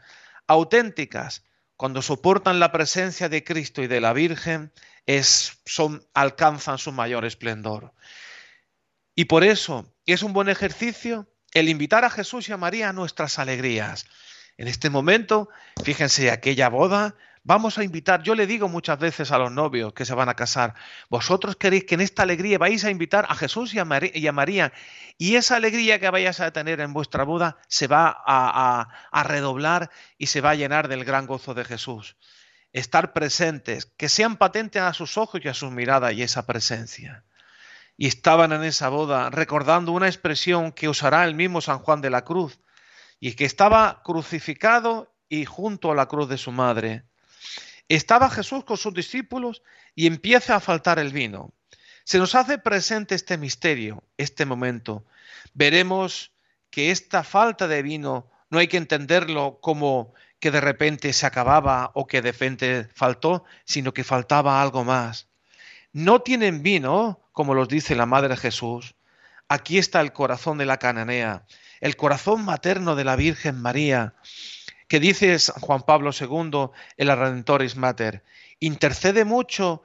auténticas, 0.48 1.44
cuando 1.78 2.02
soportan 2.02 2.60
la 2.60 2.72
presencia 2.72 3.30
de 3.30 3.44
Cristo 3.44 3.84
y 3.84 3.88
de 3.88 4.02
la 4.02 4.14
Virgen, 4.14 4.72
es, 5.06 5.60
son, 5.66 6.06
alcanzan 6.14 6.78
su 6.78 6.92
mayor 6.92 7.26
esplendor. 7.26 7.94
Y 9.16 9.26
por 9.26 9.44
eso 9.44 9.94
es 10.06 10.24
un 10.24 10.34
buen 10.34 10.50
ejercicio 10.50 11.30
el 11.54 11.70
invitar 11.70 12.04
a 12.04 12.10
Jesús 12.10 12.50
y 12.50 12.54
a 12.54 12.58
María 12.58 12.90
a 12.90 12.94
nuestras 12.94 13.40
alegrías. 13.40 14.06
En 14.58 14.68
este 14.68 14.90
momento, 14.90 15.50
fíjense, 15.84 16.32
aquella 16.32 16.70
boda 16.70 17.16
Vamos 17.48 17.78
a 17.78 17.84
invitar, 17.84 18.24
yo 18.24 18.34
le 18.34 18.48
digo 18.48 18.68
muchas 18.68 18.98
veces 18.98 19.32
a 19.32 19.38
los 19.38 19.52
novios 19.52 19.94
que 19.94 20.04
se 20.04 20.16
van 20.16 20.30
a 20.30 20.34
casar, 20.34 20.74
vosotros 21.12 21.56
queréis 21.56 21.84
que 21.84 21.94
en 21.94 22.02
esta 22.02 22.24
alegría 22.24 22.58
vais 22.58 22.84
a 22.86 22.90
invitar 22.90 23.28
a 23.30 23.36
Jesús 23.36 23.72
y 23.76 23.78
a, 23.78 23.86
María, 23.86 24.74
y 25.20 25.36
esa 25.36 25.58
alegría 25.58 26.00
que 26.00 26.10
vayáis 26.10 26.40
a 26.40 26.50
tener 26.50 26.80
en 26.80 26.92
vuestra 26.92 27.24
boda 27.24 27.60
se 27.68 27.86
va 27.86 28.18
a, 28.26 28.90
a 29.12 29.24
redoblar 29.24 29.92
y 30.18 30.26
se 30.26 30.42
va 30.42 30.50
a 30.50 30.56
llenar 30.56 30.88
del 30.88 31.06
gran 31.06 31.28
gozo 31.28 31.54
de 31.54 31.66
Jesús. 31.66 32.18
Estar 32.74 33.14
presentes, 33.14 33.86
que 33.86 34.10
sean 34.10 34.38
patentes 34.38 34.82
a 34.82 34.94
sus 34.94 35.16
ojos 35.16 35.40
y 35.44 35.48
a 35.48 35.54
sus 35.54 35.70
miradas 35.70 36.14
y 36.14 36.24
esa 36.24 36.48
presencia. 36.48 37.26
Y 37.96 38.08
estaban 38.08 38.54
en 38.54 38.64
esa 38.64 38.90
boda 38.90 39.30
recordando 39.30 39.92
una 39.92 40.08
expresión 40.08 40.72
que 40.72 40.90
usará 40.90 41.24
el 41.26 41.36
mismo 41.36 41.62
San 41.62 41.78
Juan 41.78 42.02
de 42.02 42.10
la 42.10 42.24
Cruz, 42.24 42.60
y 43.20 43.34
que 43.34 43.46
estaba 43.46 44.02
crucificado 44.04 45.16
y 45.30 45.46
junto 45.46 45.92
a 45.92 45.96
la 45.96 46.08
cruz 46.08 46.28
de 46.28 46.40
su 46.40 46.52
madre. 46.52 47.06
Estaba 47.88 48.30
Jesús 48.30 48.64
con 48.64 48.78
sus 48.78 48.94
discípulos 48.94 49.62
y 49.94 50.08
empieza 50.08 50.56
a 50.56 50.60
faltar 50.60 51.00
el 51.00 51.12
vino. 51.12 51.54
Se 52.04 52.18
nos 52.18 52.36
hace 52.36 52.58
presente 52.58 53.16
este 53.16 53.38
misterio, 53.38 54.04
este 54.18 54.46
momento. 54.46 55.06
Veremos 55.54 56.32
que 56.70 56.92
esta 56.92 57.24
falta 57.24 57.68
de 57.68 57.82
vino 57.82 58.30
no 58.50 58.60
hay 58.60 58.68
que 58.68 58.78
entenderlo 58.78 59.60
como 59.62 60.14
que 60.40 60.52
de 60.52 60.62
repente 60.62 61.14
se 61.14 61.26
acababa 61.26 61.92
o 61.96 62.06
que 62.06 62.22
de 62.22 62.32
repente 62.32 62.88
faltó, 62.94 63.44
sino 63.64 63.94
que 63.94 64.04
faltaba 64.04 64.62
algo 64.62 64.84
más. 64.84 65.28
No 65.94 66.22
tienen 66.22 66.62
vino, 66.62 67.22
como 67.32 67.54
los 67.54 67.68
dice 67.68 67.96
la 67.96 68.06
Madre 68.06 68.38
Jesús. 68.38 68.96
Aquí 69.48 69.78
está 69.78 70.02
el 70.02 70.14
corazón 70.14 70.58
de 70.58 70.66
la 70.66 70.78
cananea, 70.78 71.46
el 71.82 71.96
corazón 71.96 72.44
materno 72.46 72.96
de 72.96 73.04
la 73.04 73.16
Virgen 73.16 73.62
María, 73.62 74.16
que 74.88 75.00
dice 75.00 75.38
Juan 75.62 75.82
Pablo 75.82 76.12
II 76.20 76.70
en 76.98 77.08
la 77.08 77.44
Mater, 77.76 78.24
intercede 78.60 79.26
mucho, 79.26 79.84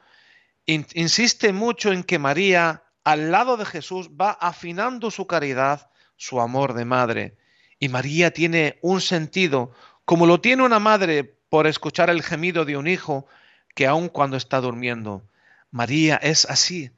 insiste 0.66 1.52
mucho 1.52 1.92
en 1.92 2.04
que 2.04 2.18
María, 2.18 2.84
al 3.04 3.30
lado 3.30 3.56
de 3.56 3.64
Jesús, 3.64 4.10
va 4.10 4.30
afinando 4.30 5.10
su 5.10 5.26
caridad, 5.26 5.90
su 6.16 6.40
amor 6.40 6.74
de 6.74 6.84
madre. 6.84 7.36
Y 7.78 7.88
María 7.88 8.30
tiene 8.30 8.78
un 8.82 9.00
sentido, 9.00 9.72
como 10.04 10.26
lo 10.26 10.40
tiene 10.40 10.62
una 10.62 10.78
madre 10.78 11.24
por 11.24 11.66
escuchar 11.66 12.10
el 12.10 12.22
gemido 12.22 12.64
de 12.64 12.76
un 12.76 12.86
hijo, 12.86 13.26
que 13.74 13.86
aun 13.86 14.08
cuando 14.08 14.36
está 14.36 14.60
durmiendo. 14.60 15.24
María 15.70 16.16
es 16.16 16.44
así. 16.44 16.90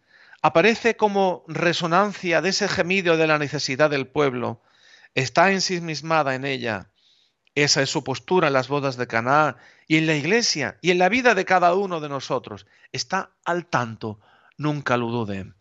Aparece 0.42 0.96
como 0.96 1.44
resonancia 1.46 2.42
de 2.42 2.48
ese 2.48 2.66
gemido 2.66 3.16
de 3.16 3.28
la 3.28 3.38
necesidad 3.38 3.90
del 3.90 4.08
pueblo. 4.08 4.60
Está 5.14 5.52
ensimismada 5.52 6.34
en 6.34 6.44
ella 6.44 6.91
esa 7.54 7.82
es 7.82 7.90
su 7.90 8.02
postura 8.02 8.48
en 8.48 8.54
las 8.54 8.68
bodas 8.68 8.96
de 8.96 9.06
Caná 9.06 9.56
y 9.86 9.98
en 9.98 10.06
la 10.06 10.14
iglesia 10.14 10.78
y 10.80 10.90
en 10.90 10.98
la 10.98 11.08
vida 11.08 11.34
de 11.34 11.44
cada 11.44 11.74
uno 11.74 12.00
de 12.00 12.08
nosotros. 12.08 12.66
Está 12.92 13.30
al 13.44 13.66
tanto, 13.66 14.20
nunca 14.56 14.96
lo 14.96 15.08
duden. 15.08 15.54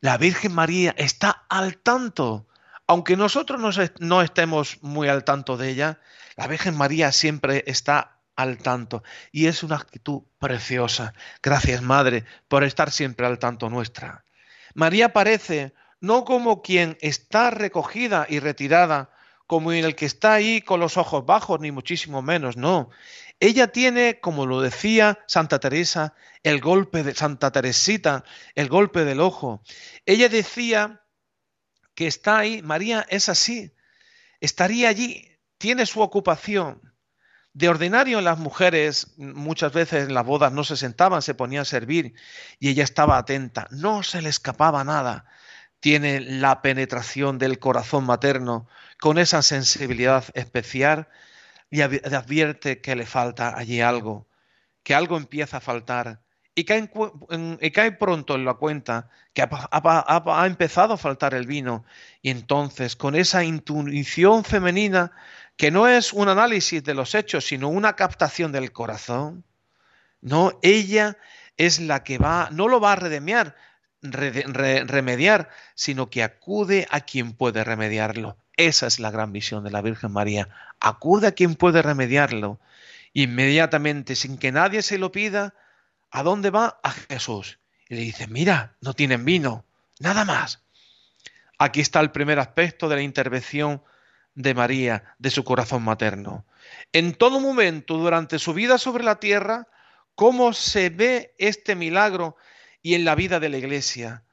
La 0.00 0.16
Virgen 0.18 0.54
María 0.54 0.94
está 0.96 1.46
al 1.48 1.78
tanto. 1.78 2.46
Aunque 2.86 3.16
nosotros 3.16 3.78
no, 4.00 4.22
estemos 4.22 4.82
muy 4.82 5.08
al 5.08 5.24
tanto 5.24 5.56
de 5.56 5.70
ella, 5.70 6.00
la 6.36 6.46
Virgen 6.46 6.76
María 6.76 7.12
siempre 7.12 7.64
está 7.66 8.18
al 8.36 8.58
tanto. 8.58 9.02
Y 9.32 9.46
es 9.46 9.62
una 9.62 9.76
actitud 9.76 10.22
preciosa. 10.38 11.14
Gracias, 11.42 11.80
Madre, 11.80 12.24
por 12.48 12.64
estar 12.64 12.90
siempre 12.90 13.26
al 13.26 13.38
tanto 13.38 13.70
nuestra. 13.70 14.24
María 14.74 15.12
parece 15.12 15.72
no 16.00 16.24
como 16.24 16.60
quien 16.60 16.98
está 17.00 17.50
recogida 17.50 18.26
y 18.28 18.40
retirada 18.40 19.13
como 19.46 19.72
en 19.72 19.84
el 19.84 19.94
que 19.94 20.06
está 20.06 20.34
ahí 20.34 20.60
con 20.62 20.80
los 20.80 20.96
ojos 20.96 21.26
bajos, 21.26 21.60
ni 21.60 21.70
muchísimo 21.70 22.22
menos, 22.22 22.56
no. 22.56 22.90
Ella 23.40 23.68
tiene, 23.68 24.20
como 24.20 24.46
lo 24.46 24.60
decía 24.60 25.18
Santa 25.26 25.58
Teresa, 25.58 26.14
el 26.42 26.60
golpe 26.60 27.02
de 27.02 27.14
Santa 27.14 27.50
Teresita, 27.50 28.24
el 28.54 28.68
golpe 28.68 29.04
del 29.04 29.20
ojo. 29.20 29.62
Ella 30.06 30.28
decía 30.28 31.02
que 31.94 32.06
está 32.06 32.38
ahí, 32.38 32.62
María 32.62 33.06
es 33.08 33.28
así, 33.28 33.74
estaría 34.40 34.88
allí, 34.88 35.28
tiene 35.58 35.86
su 35.86 36.00
ocupación. 36.00 36.94
De 37.52 37.68
ordinario 37.68 38.20
las 38.20 38.38
mujeres 38.38 39.14
muchas 39.16 39.72
veces 39.72 40.08
en 40.08 40.14
las 40.14 40.26
bodas 40.26 40.52
no 40.52 40.64
se 40.64 40.76
sentaban, 40.76 41.22
se 41.22 41.34
ponían 41.34 41.62
a 41.62 41.64
servir 41.64 42.14
y 42.58 42.70
ella 42.70 42.82
estaba 42.82 43.16
atenta, 43.16 43.68
no 43.70 44.02
se 44.02 44.22
le 44.22 44.28
escapaba 44.28 44.82
nada. 44.82 45.26
Tiene 45.84 46.18
la 46.18 46.62
penetración 46.62 47.36
del 47.36 47.58
corazón 47.58 48.06
materno, 48.06 48.66
con 48.98 49.18
esa 49.18 49.42
sensibilidad 49.42 50.24
especial 50.32 51.08
y 51.68 51.82
advierte 51.82 52.80
que 52.80 52.96
le 52.96 53.04
falta 53.04 53.54
allí 53.54 53.82
algo, 53.82 54.26
que 54.82 54.94
algo 54.94 55.18
empieza 55.18 55.58
a 55.58 55.60
faltar 55.60 56.22
y 56.54 56.64
cae, 56.64 57.92
pronto 57.92 58.34
en 58.34 58.46
la 58.46 58.54
cuenta 58.54 59.10
que 59.34 59.42
ha, 59.42 60.46
empezado 60.46 60.94
a 60.94 60.96
faltar 60.96 61.34
el 61.34 61.46
vino. 61.46 61.84
Y 62.22 62.30
entonces, 62.30 62.96
con 62.96 63.14
esa 63.14 63.44
intuición 63.44 64.42
femenina, 64.42 65.12
que 65.58 65.70
no 65.70 65.86
es 65.86 66.14
un 66.14 66.30
análisis 66.30 66.82
de 66.82 66.94
los 66.94 67.14
hechos, 67.14 67.44
sino 67.44 67.68
una 67.68 67.94
captación 67.94 68.52
del 68.52 68.72
corazón, 68.72 69.44
no, 70.22 70.58
ella 70.62 71.18
es 71.58 71.78
la 71.78 72.02
que 72.04 72.16
va, 72.16 72.48
no 72.52 72.68
lo 72.68 72.80
va 72.80 72.92
a 72.92 72.96
remediar, 74.12 75.50
sino 75.74 76.10
que 76.10 76.22
acude 76.22 76.86
a 76.90 77.00
quien 77.00 77.32
puede 77.32 77.64
remediarlo. 77.64 78.36
Esa 78.56 78.86
es 78.86 79.00
la 79.00 79.10
gran 79.10 79.32
visión 79.32 79.64
de 79.64 79.70
la 79.70 79.82
Virgen 79.82 80.12
María. 80.12 80.48
Acude 80.80 81.26
a 81.26 81.32
quien 81.32 81.56
puede 81.56 81.82
remediarlo. 81.82 82.60
Inmediatamente, 83.12 84.14
sin 84.14 84.38
que 84.38 84.52
nadie 84.52 84.82
se 84.82 84.98
lo 84.98 85.10
pida, 85.10 85.54
¿A 86.14 86.22
dónde 86.22 86.50
va? 86.50 86.78
A 86.84 86.92
Jesús. 86.92 87.58
Y 87.88 87.96
le 87.96 88.02
dice, 88.02 88.28
mira, 88.28 88.76
no 88.80 88.94
tienen 88.94 89.24
vino, 89.24 89.64
nada 89.98 90.24
más. 90.24 90.62
Aquí 91.58 91.80
está 91.80 91.98
el 91.98 92.12
primer 92.12 92.38
aspecto 92.38 92.88
de 92.88 92.94
la 92.94 93.02
intervención 93.02 93.82
de 94.36 94.54
María, 94.54 95.16
de 95.18 95.30
su 95.30 95.42
corazón 95.42 95.82
materno. 95.82 96.46
En 96.92 97.14
todo 97.14 97.40
momento, 97.40 97.96
durante 97.96 98.38
su 98.38 98.54
vida 98.54 98.78
sobre 98.78 99.02
la 99.02 99.18
tierra, 99.18 99.66
cómo 100.14 100.52
se 100.52 100.88
ve 100.90 101.34
este 101.36 101.74
milagro 101.74 102.36
y 102.84 102.94
en 102.94 103.06
la 103.06 103.14
vida 103.14 103.40
de 103.40 103.48
la 103.48 103.56
iglesia. 103.56 104.24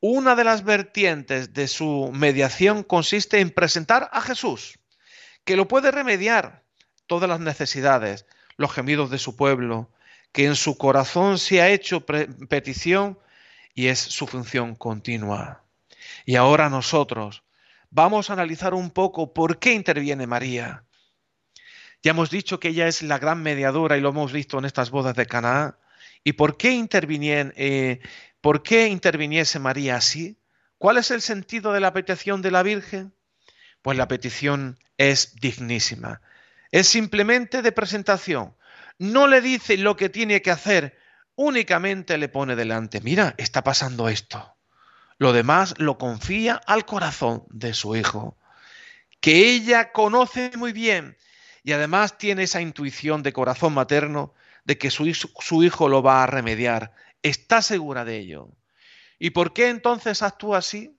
Una 0.00 0.34
de 0.34 0.42
las 0.42 0.64
vertientes 0.64 1.54
de 1.54 1.68
su 1.68 2.10
mediación 2.12 2.82
consiste 2.82 3.38
en 3.38 3.50
presentar 3.50 4.10
a 4.12 4.20
Jesús, 4.20 4.80
que 5.44 5.56
lo 5.56 5.68
puede 5.68 5.92
remediar 5.92 6.64
todas 7.06 7.28
las 7.28 7.38
necesidades, 7.38 8.26
los 8.56 8.72
gemidos 8.72 9.10
de 9.10 9.18
su 9.18 9.36
pueblo, 9.36 9.92
que 10.32 10.46
en 10.46 10.56
su 10.56 10.76
corazón 10.76 11.38
se 11.38 11.62
ha 11.62 11.68
hecho 11.68 12.04
petición 12.04 13.16
y 13.74 13.86
es 13.86 14.00
su 14.00 14.26
función 14.26 14.74
continua. 14.74 15.62
Y 16.26 16.34
ahora 16.34 16.68
nosotros 16.68 17.44
vamos 17.90 18.28
a 18.28 18.32
analizar 18.32 18.74
un 18.74 18.90
poco 18.90 19.32
por 19.32 19.60
qué 19.60 19.72
interviene 19.72 20.26
María. 20.26 20.84
Ya 22.02 22.10
hemos 22.10 22.30
dicho 22.30 22.58
que 22.58 22.68
ella 22.68 22.88
es 22.88 23.02
la 23.02 23.20
gran 23.20 23.40
mediadora 23.40 23.96
y 23.96 24.00
lo 24.00 24.08
hemos 24.08 24.32
visto 24.32 24.58
en 24.58 24.64
estas 24.64 24.90
bodas 24.90 25.14
de 25.14 25.26
Canaán. 25.26 25.76
¿Y 26.24 26.34
por 26.34 26.56
qué, 26.56 26.86
eh, 27.56 28.00
por 28.40 28.62
qué 28.62 28.88
interviniese 28.88 29.58
María 29.58 29.96
así? 29.96 30.38
¿Cuál 30.78 30.98
es 30.98 31.10
el 31.10 31.20
sentido 31.20 31.72
de 31.72 31.80
la 31.80 31.92
petición 31.92 32.42
de 32.42 32.50
la 32.50 32.62
Virgen? 32.62 33.14
Pues 33.82 33.96
la 33.96 34.08
petición 34.08 34.78
es 34.98 35.36
dignísima. 35.36 36.20
Es 36.70 36.88
simplemente 36.88 37.62
de 37.62 37.72
presentación 37.72 38.54
no 39.00 39.26
le 39.26 39.40
dice 39.40 39.78
lo 39.78 39.96
que 39.96 40.10
tiene 40.10 40.42
que 40.42 40.50
hacer, 40.50 40.98
únicamente 41.34 42.18
le 42.18 42.28
pone 42.28 42.54
delante, 42.54 43.00
mira, 43.00 43.34
está 43.38 43.64
pasando 43.64 44.10
esto. 44.10 44.56
Lo 45.16 45.32
demás 45.32 45.74
lo 45.78 45.96
confía 45.96 46.60
al 46.66 46.84
corazón 46.84 47.46
de 47.48 47.72
su 47.72 47.96
hijo, 47.96 48.36
que 49.22 49.48
ella 49.48 49.90
conoce 49.92 50.52
muy 50.58 50.74
bien 50.74 51.16
y 51.62 51.72
además 51.72 52.18
tiene 52.18 52.42
esa 52.42 52.60
intuición 52.60 53.22
de 53.22 53.32
corazón 53.32 53.72
materno 53.72 54.34
de 54.64 54.78
que 54.78 54.90
su, 54.90 55.12
su 55.14 55.62
hijo 55.62 55.88
lo 55.88 56.02
va 56.02 56.22
a 56.22 56.26
remediar. 56.26 56.92
Está 57.22 57.62
segura 57.62 58.04
de 58.04 58.18
ello. 58.18 58.56
¿Y 59.18 59.30
por 59.30 59.52
qué 59.52 59.68
entonces 59.68 60.22
actúa 60.22 60.58
así? 60.58 60.98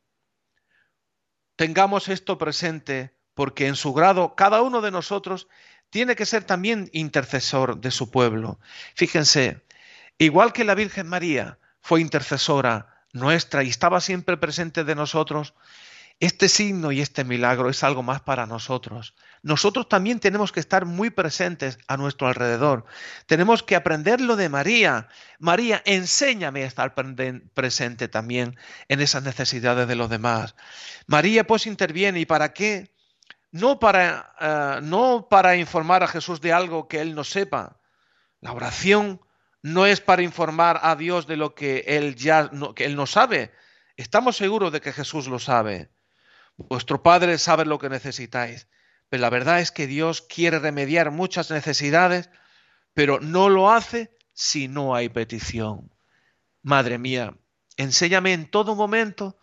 Tengamos 1.56 2.08
esto 2.08 2.38
presente 2.38 3.16
porque 3.34 3.68
en 3.68 3.76
su 3.76 3.94
grado 3.94 4.36
cada 4.36 4.62
uno 4.62 4.82
de 4.82 4.92
nosotros 4.92 5.48
tiene 5.90 6.16
que 6.16 6.26
ser 6.26 6.44
también 6.44 6.90
intercesor 6.94 7.80
de 7.80 7.92
su 7.92 8.12
pueblo. 8.12 8.60
Fíjense, 8.96 9.62
igual 10.18 10.54
que 10.54 10.64
la 10.64 10.76
Virgen 10.76 11.08
María 11.08 11.60
fue 11.82 12.02
intercesora 12.02 13.06
nuestra 13.14 13.64
y 13.64 13.70
estaba 13.70 14.00
siempre 14.00 14.38
presente 14.38 14.84
de 14.84 14.96
nosotros, 14.96 15.54
este 16.22 16.48
signo 16.48 16.94
y 16.94 17.02
este 17.02 17.26
milagro 17.26 17.70
es 17.70 17.84
algo 17.84 18.02
más 18.02 18.22
para 18.22 18.46
nosotros. 18.46 19.14
Nosotros 19.44 19.90
también 19.90 20.22
tenemos 20.22 20.54
que 20.54 20.62
estar 20.62 20.86
muy 20.86 21.10
presentes 21.10 21.78
a 21.88 21.98
nuestro 21.98 22.28
alrededor. 22.28 22.86
Tenemos 23.26 23.62
que 23.62 23.76
aprender 23.76 24.22
lo 24.22 24.38
de 24.38 24.48
María. 24.48 25.10
María, 25.40 25.82
enséñame 25.84 26.64
a 26.64 26.68
estar 26.68 26.96
presente 27.54 28.08
también 28.08 28.56
en 28.88 29.02
esas 29.02 29.24
necesidades 29.24 29.88
de 29.90 29.96
los 29.96 30.10
demás. 30.10 30.56
María 31.08 31.46
pues 31.46 31.68
interviene 31.68 32.22
y 32.22 32.26
para 32.26 32.54
qué? 32.54 32.92
no 33.52 33.80
para, 33.80 34.34
eh, 34.40 34.80
no 34.82 35.28
para 35.30 35.56
informar 35.56 36.04
a 36.04 36.08
Jesús 36.08 36.42
de 36.42 36.54
algo 36.54 36.88
que 36.88 37.02
él 37.02 37.16
no 37.16 37.24
sepa. 37.24 37.80
La 38.40 38.54
oración 38.54 39.22
no 39.62 39.86
es 39.86 40.02
para 40.02 40.24
informar 40.24 40.80
a 40.82 40.96
Dios 40.96 41.28
de 41.28 41.38
lo 41.38 41.54
que 41.54 41.84
él 41.86 42.16
ya 42.16 42.50
que 42.76 42.86
él 42.86 42.96
no 42.96 43.06
sabe. 43.06 43.52
Estamos 43.98 44.38
seguros 44.38 44.72
de 44.72 44.82
que 44.82 44.94
Jesús 44.94 45.28
lo 45.28 45.38
sabe. 45.38 45.92
Vuestro 46.70 47.04
Padre 47.04 47.38
sabe 47.38 47.66
lo 47.66 47.80
que 47.80 47.90
necesitáis. 47.90 48.68
Pero 49.10 49.22
la 49.22 49.30
verdad 49.30 49.60
es 49.60 49.72
que 49.72 49.88
Dios 49.88 50.22
quiere 50.22 50.60
remediar 50.60 51.12
muchas 51.12 51.52
necesidades, 51.52 52.30
pero 52.94 53.20
no 53.20 53.50
lo 53.50 53.72
hace 53.72 54.18
si 54.34 54.68
no 54.68 54.96
hay 54.96 55.10
petición. 55.10 55.92
Madre 56.64 56.98
mía, 56.98 57.36
enséñame 57.76 58.34
en 58.34 58.50
todo 58.50 58.76
momento 58.76 59.38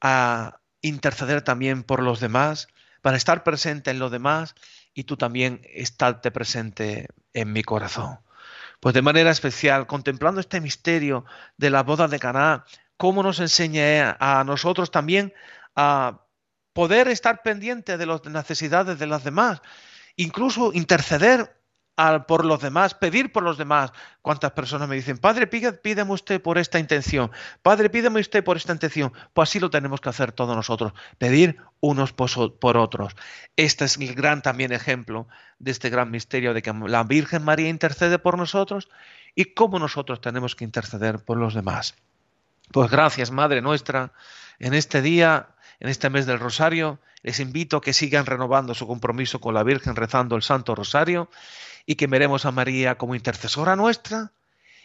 a 0.00 0.60
interceder 0.80 1.42
también 1.42 1.82
por 1.82 2.02
los 2.02 2.20
demás, 2.20 2.68
para 3.02 3.16
estar 3.16 3.44
presente 3.44 3.90
en 3.90 3.98
lo 3.98 4.10
demás 4.10 4.54
y 4.94 5.04
tú 5.04 5.16
también 5.16 5.60
estarte 5.72 6.30
presente 6.30 7.08
en 7.34 7.52
mi 7.52 7.62
corazón. 7.62 8.18
Pues 8.80 8.94
de 8.94 9.02
manera 9.02 9.30
especial, 9.30 9.86
contemplando 9.86 10.40
este 10.40 10.60
misterio 10.60 11.24
de 11.56 11.70
la 11.70 11.82
boda 11.82 12.08
de 12.08 12.18
Caná, 12.18 12.64
cómo 12.96 13.22
nos 13.22 13.40
enseña 13.40 14.16
a 14.18 14.42
nosotros 14.44 14.90
también 14.90 15.32
a 15.76 16.23
poder 16.74 17.08
estar 17.08 17.42
pendiente 17.42 17.96
de 17.96 18.04
las 18.04 18.22
necesidades 18.26 18.98
de 18.98 19.06
los 19.06 19.24
demás, 19.24 19.62
incluso 20.16 20.72
interceder 20.74 21.56
por 22.26 22.44
los 22.44 22.60
demás, 22.60 22.92
pedir 22.92 23.30
por 23.30 23.44
los 23.44 23.56
demás. 23.56 23.92
¿Cuántas 24.20 24.50
personas 24.50 24.88
me 24.88 24.96
dicen, 24.96 25.16
Padre, 25.16 25.46
pídeme 25.46 26.12
usted 26.12 26.42
por 26.42 26.58
esta 26.58 26.80
intención? 26.80 27.30
Padre, 27.62 27.88
pídeme 27.88 28.20
usted 28.20 28.42
por 28.42 28.56
esta 28.56 28.72
intención. 28.72 29.12
Pues 29.32 29.48
así 29.48 29.60
lo 29.60 29.70
tenemos 29.70 30.00
que 30.00 30.08
hacer 30.08 30.32
todos 30.32 30.56
nosotros, 30.56 30.92
pedir 31.18 31.58
unos 31.78 32.12
por 32.12 32.76
otros. 32.76 33.14
Este 33.54 33.84
es 33.84 33.96
el 33.96 34.14
gran 34.14 34.42
también 34.42 34.72
ejemplo 34.72 35.28
de 35.60 35.70
este 35.70 35.88
gran 35.88 36.10
misterio 36.10 36.52
de 36.52 36.62
que 36.62 36.72
la 36.72 37.04
Virgen 37.04 37.44
María 37.44 37.68
intercede 37.68 38.18
por 38.18 38.36
nosotros 38.36 38.88
y 39.36 39.54
cómo 39.54 39.78
nosotros 39.78 40.20
tenemos 40.20 40.56
que 40.56 40.64
interceder 40.64 41.24
por 41.24 41.36
los 41.36 41.54
demás. 41.54 41.94
Pues 42.72 42.90
gracias, 42.90 43.30
Madre 43.30 43.62
nuestra, 43.62 44.12
en 44.58 44.74
este 44.74 45.00
día, 45.00 45.53
en 45.80 45.88
este 45.88 46.10
mes 46.10 46.26
del 46.26 46.40
Rosario, 46.40 47.00
les 47.22 47.40
invito 47.40 47.78
a 47.78 47.80
que 47.80 47.92
sigan 47.92 48.26
renovando 48.26 48.74
su 48.74 48.86
compromiso 48.86 49.40
con 49.40 49.54
la 49.54 49.62
Virgen 49.62 49.96
rezando 49.96 50.36
el 50.36 50.42
Santo 50.42 50.74
Rosario 50.74 51.30
y 51.86 51.96
que 51.96 52.06
veremos 52.06 52.44
a 52.44 52.52
María 52.52 52.96
como 52.96 53.14
intercesora 53.14 53.76
nuestra 53.76 54.32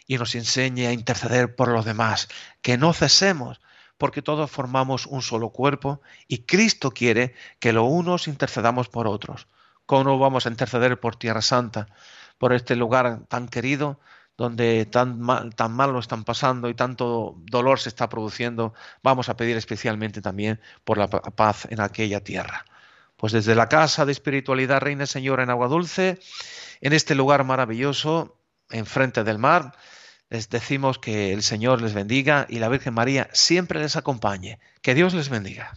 y 0.06 0.18
nos 0.18 0.34
enseñe 0.34 0.86
a 0.86 0.92
interceder 0.92 1.54
por 1.54 1.68
los 1.68 1.84
demás, 1.84 2.28
que 2.62 2.76
no 2.76 2.92
cesemos, 2.92 3.60
porque 3.98 4.22
todos 4.22 4.50
formamos 4.50 5.06
un 5.06 5.22
solo 5.22 5.50
cuerpo 5.50 6.00
y 6.26 6.38
Cristo 6.44 6.90
quiere 6.90 7.34
que 7.58 7.72
los 7.72 7.84
unos 7.86 8.28
intercedamos 8.28 8.88
por 8.88 9.06
otros. 9.06 9.46
¿Cómo 9.86 10.04
no 10.04 10.18
vamos 10.18 10.46
a 10.46 10.48
interceder 10.48 10.98
por 10.98 11.16
Tierra 11.16 11.42
Santa, 11.42 11.86
por 12.38 12.52
este 12.52 12.76
lugar 12.76 13.20
tan 13.28 13.48
querido, 13.48 14.00
donde 14.40 14.86
tan 14.86 15.20
mal, 15.20 15.54
tan 15.54 15.70
mal 15.70 15.92
lo 15.92 15.98
están 15.98 16.24
pasando 16.24 16.70
y 16.70 16.74
tanto 16.74 17.36
dolor 17.44 17.78
se 17.78 17.90
está 17.90 18.08
produciendo? 18.08 18.72
Vamos 19.02 19.28
a 19.28 19.36
pedir 19.36 19.58
especialmente 19.58 20.22
también 20.22 20.62
por 20.82 20.96
la 20.96 21.08
paz 21.08 21.68
en 21.68 21.78
aquella 21.78 22.24
tierra. 22.24 22.64
Pues 23.18 23.34
desde 23.34 23.54
la 23.54 23.68
casa 23.68 24.06
de 24.06 24.12
espiritualidad 24.12 24.80
Reina 24.80 25.04
Señora 25.04 25.42
en 25.42 25.50
Agua 25.50 25.68
Dulce, 25.68 26.18
en 26.80 26.94
este 26.94 27.14
lugar 27.14 27.44
maravilloso, 27.44 28.38
enfrente 28.70 29.24
del 29.24 29.36
mar, 29.36 29.74
les 30.30 30.48
decimos 30.48 30.98
que 30.98 31.34
el 31.34 31.42
Señor 31.42 31.82
les 31.82 31.92
bendiga 31.92 32.46
y 32.48 32.60
la 32.60 32.70
Virgen 32.70 32.94
María 32.94 33.28
siempre 33.34 33.78
les 33.78 33.96
acompañe. 33.96 34.58
Que 34.80 34.94
Dios 34.94 35.12
les 35.12 35.28
bendiga. 35.28 35.76